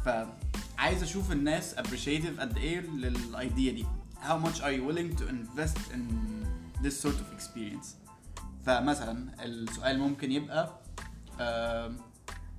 فعايز 0.05 1.03
أشوف 1.03 1.33
الناس 1.33 1.75
appreciative 1.75 2.41
قد 2.41 2.57
إيه 2.57 2.81
للايديا 2.81 3.73
دي. 3.73 3.87
How 4.23 4.47
much 4.47 4.61
are 4.61 4.73
you 4.73 4.83
willing 4.91 5.17
to 5.21 5.25
invest 5.29 5.79
in 5.95 6.03
this 6.85 7.01
sort 7.03 7.17
of 7.17 7.39
experience? 7.39 7.87
فمثلا 8.67 9.45
السؤال 9.45 9.99
ممكن 9.99 10.33
يبقى 10.33 10.71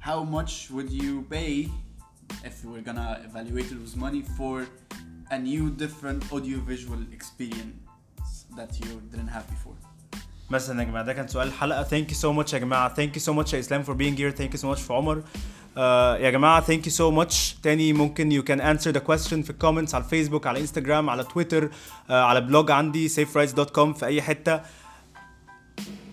how 0.08 0.20
much 0.38 0.54
would 0.76 0.90
you 1.02 1.14
pay 1.36 1.54
if 2.50 2.56
we 2.64 2.70
were 2.76 2.86
gonna 2.90 3.12
evaluate 3.30 3.70
it 3.74 3.80
with 3.84 3.96
money 4.06 4.24
for 4.38 4.56
a 5.36 5.38
new 5.50 5.64
different 5.84 6.22
audiovisual 6.36 7.02
experience 7.18 7.76
that 8.58 8.72
you 8.82 8.92
didn't 9.12 9.32
have 9.38 9.46
before? 9.56 9.78
مثلا 10.50 10.82
يا 10.82 10.88
جماعة 10.88 11.06
ده 11.06 11.14
كان 11.14 11.28
سؤال 11.28 11.48
الحلقة 11.48 11.84
thank 11.84 12.10
you 12.10 12.16
so 12.16 12.34
much 12.34 12.54
يا 12.54 12.60
جماعة. 12.60 12.94
Thank 12.94 13.16
you 13.16 13.22
so 13.22 13.34
much 13.34 13.54
يا 13.54 13.60
إسلام 13.60 13.84
for 13.84 13.96
being 13.96 14.22
here 14.22 14.32
thank 14.32 14.52
you 14.54 14.60
so 14.60 14.68
much 14.68 14.88
for 14.88 14.92
عمر. 14.92 15.24
آه 15.78 16.18
يا 16.18 16.30
جماعة 16.30 16.62
thank 16.62 16.86
you 16.88 16.92
so 16.92 17.12
much 17.12 17.56
تاني 17.64 17.94
ممكن 17.94 18.32
you 18.32 18.44
can 18.44 18.62
answer 18.62 18.92
the 18.92 19.00
question 19.00 19.42
في 19.42 19.50
ال 19.50 19.55
comments 19.55 19.96
على 19.96 20.04
الفيسبوك 20.04 20.48
على 20.48 20.60
انستجرام 20.60 21.10
على 21.10 21.24
تويتر 21.24 21.70
آه 22.10 22.24
على 22.24 22.42
blog 22.42 22.72
عندي 22.72 23.10
saferights.com 23.10 23.94
في 23.94 24.06
أي 24.06 24.22
حتة. 24.22 24.62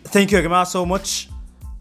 Thank 0.04 0.32
you 0.32 0.38
يا 0.38 0.44
جماعة 0.44 0.64
so 0.64 0.84
much 0.84 1.28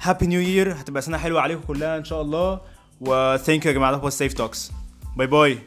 Happy 0.03 0.27
new 0.27 0.41
year 0.41 0.73
هتبقى 0.73 1.01
سنة 1.01 1.17
حلوة 1.17 1.41
عليكم 1.41 1.61
كلها 1.67 1.97
إن 1.97 2.03
شاء 2.03 2.21
الله. 2.21 2.59
و 3.01 3.12
thank 3.12 3.65
you 3.65 3.71
يا 3.71 3.77
جماعة 3.77 3.91
ده 3.97 4.09
Safe 4.09 4.33
Talks. 4.33 4.71
Bye 5.17 5.27
bye 5.27 5.57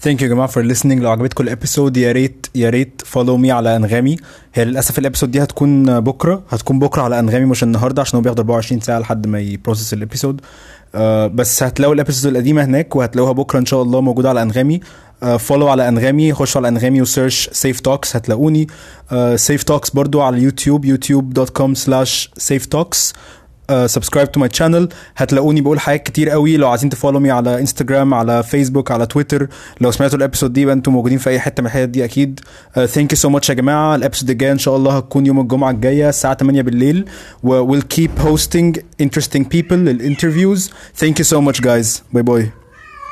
thank 0.00 0.22
you 0.22 0.28
يا 0.28 0.34
جماعة 0.34 0.48
for 0.48 0.74
listening. 0.74 0.86
لو 0.86 1.10
عجبتكم 1.10 1.44
ال 1.44 1.50
episode 1.50 1.96
يا 1.96 2.12
ريت 2.12 2.46
يا 2.54 2.70
ريت 2.70 3.02
follow 3.04 3.36
me 3.36 3.52
على 3.52 3.76
أنغامي. 3.76 4.16
هي 4.54 4.64
للأسف 4.64 4.98
ال 4.98 5.02
episode 5.02 5.30
دي 5.30 5.42
هتكون 5.42 6.00
بكرة. 6.00 6.42
هتكون 6.50 6.78
بكرة 6.78 7.02
على 7.02 7.18
أنغامي 7.18 7.44
مش 7.44 7.62
النهارده 7.62 8.02
عشان 8.02 8.16
هو 8.16 8.22
بياخد 8.22 8.38
24 8.38 8.80
ساعة 8.80 8.98
لحد 8.98 9.26
ما 9.26 9.40
ي 9.40 9.46
process 9.46 9.92
ال 9.92 9.98
episode 9.98 10.40
آه 10.94 11.26
بس 11.26 11.62
هتلاقوا 11.62 11.94
ال 11.94 11.98
episode 11.98 12.30
القديمة 12.30 12.64
هناك 12.64 12.96
وهتلاقوها 12.96 13.32
بكرة 13.32 13.58
إن 13.58 13.66
شاء 13.66 13.82
الله 13.82 14.00
موجودة 14.00 14.28
على 14.28 14.42
أنغامي. 14.42 14.80
Follow 15.38 15.68
على 15.68 15.88
أنغامي 15.88 16.32
خشوا 16.32 16.60
على 16.60 16.68
أنغامي 16.68 17.02
و 17.02 17.09
search 17.09 17.50
Safe 17.52 17.80
Talks 17.80 18.16
هتلاقوني. 18.16 18.66
Safe 19.34 19.62
Talks 19.62 19.90
برضو 19.90 20.20
على 20.20 20.36
اليوتيوب 20.36 20.84
يوتيوب 20.84 21.34
dot 21.34 21.50
com 21.50 21.74
slash 21.74 22.30
Safe 22.36 22.66
Talks. 22.66 23.12
Subscribe 23.86 24.32
to 24.32 24.40
my 24.40 24.48
channel 24.52 24.88
هتلاقوني 25.16 25.60
بقول 25.60 25.80
حاجات 25.80 26.02
كتير 26.02 26.30
قوي. 26.30 26.56
لو 26.56 26.68
عايزين 26.68 26.90
ت 26.90 26.94
follow 26.94 27.20
me 27.20 27.30
على 27.30 27.60
انستجرام 27.60 28.14
على 28.14 28.42
فيسبوك 28.42 28.90
على 28.90 29.06
تويتر 29.06 29.48
لو 29.80 29.90
سمعتوا 29.90 30.18
ال 30.18 30.22
episode 30.22 30.52
دي 30.52 30.60
يبقى 30.60 30.82
موجودين 30.88 31.18
في 31.18 31.30
أي 31.30 31.40
حتة 31.40 31.60
من 31.60 31.66
الحتت 31.66 31.88
دي 31.88 32.04
أكيد. 32.04 32.40
Thank 32.74 33.12
you 33.12 33.16
so 33.16 33.28
much 33.28 33.48
يا 33.48 33.54
جماعة. 33.54 33.94
ال 33.94 33.98
episode 33.98 34.30
الجاية 34.30 34.52
إن 34.52 34.58
شاء 34.58 34.76
الله 34.76 34.96
هتكون 34.96 35.26
يوم 35.26 35.40
الجمعة 35.40 35.70
الجاية 35.70 36.08
الساعة 36.08 36.34
8 36.34 36.62
بالليل. 36.62 37.04
و 37.42 37.76
we'll 37.76 37.84
keep 37.94 38.22
hosting 38.24 38.76
interesting 39.02 39.44
people 39.54 39.72
لل 39.72 39.88
interviews 39.88 40.70
ثانك 40.96 41.18
يو 41.18 41.24
سو 41.24 41.40
ماتش 41.40 41.60
جايز 41.60 42.02
باي 42.12 42.22
باي 42.22 42.61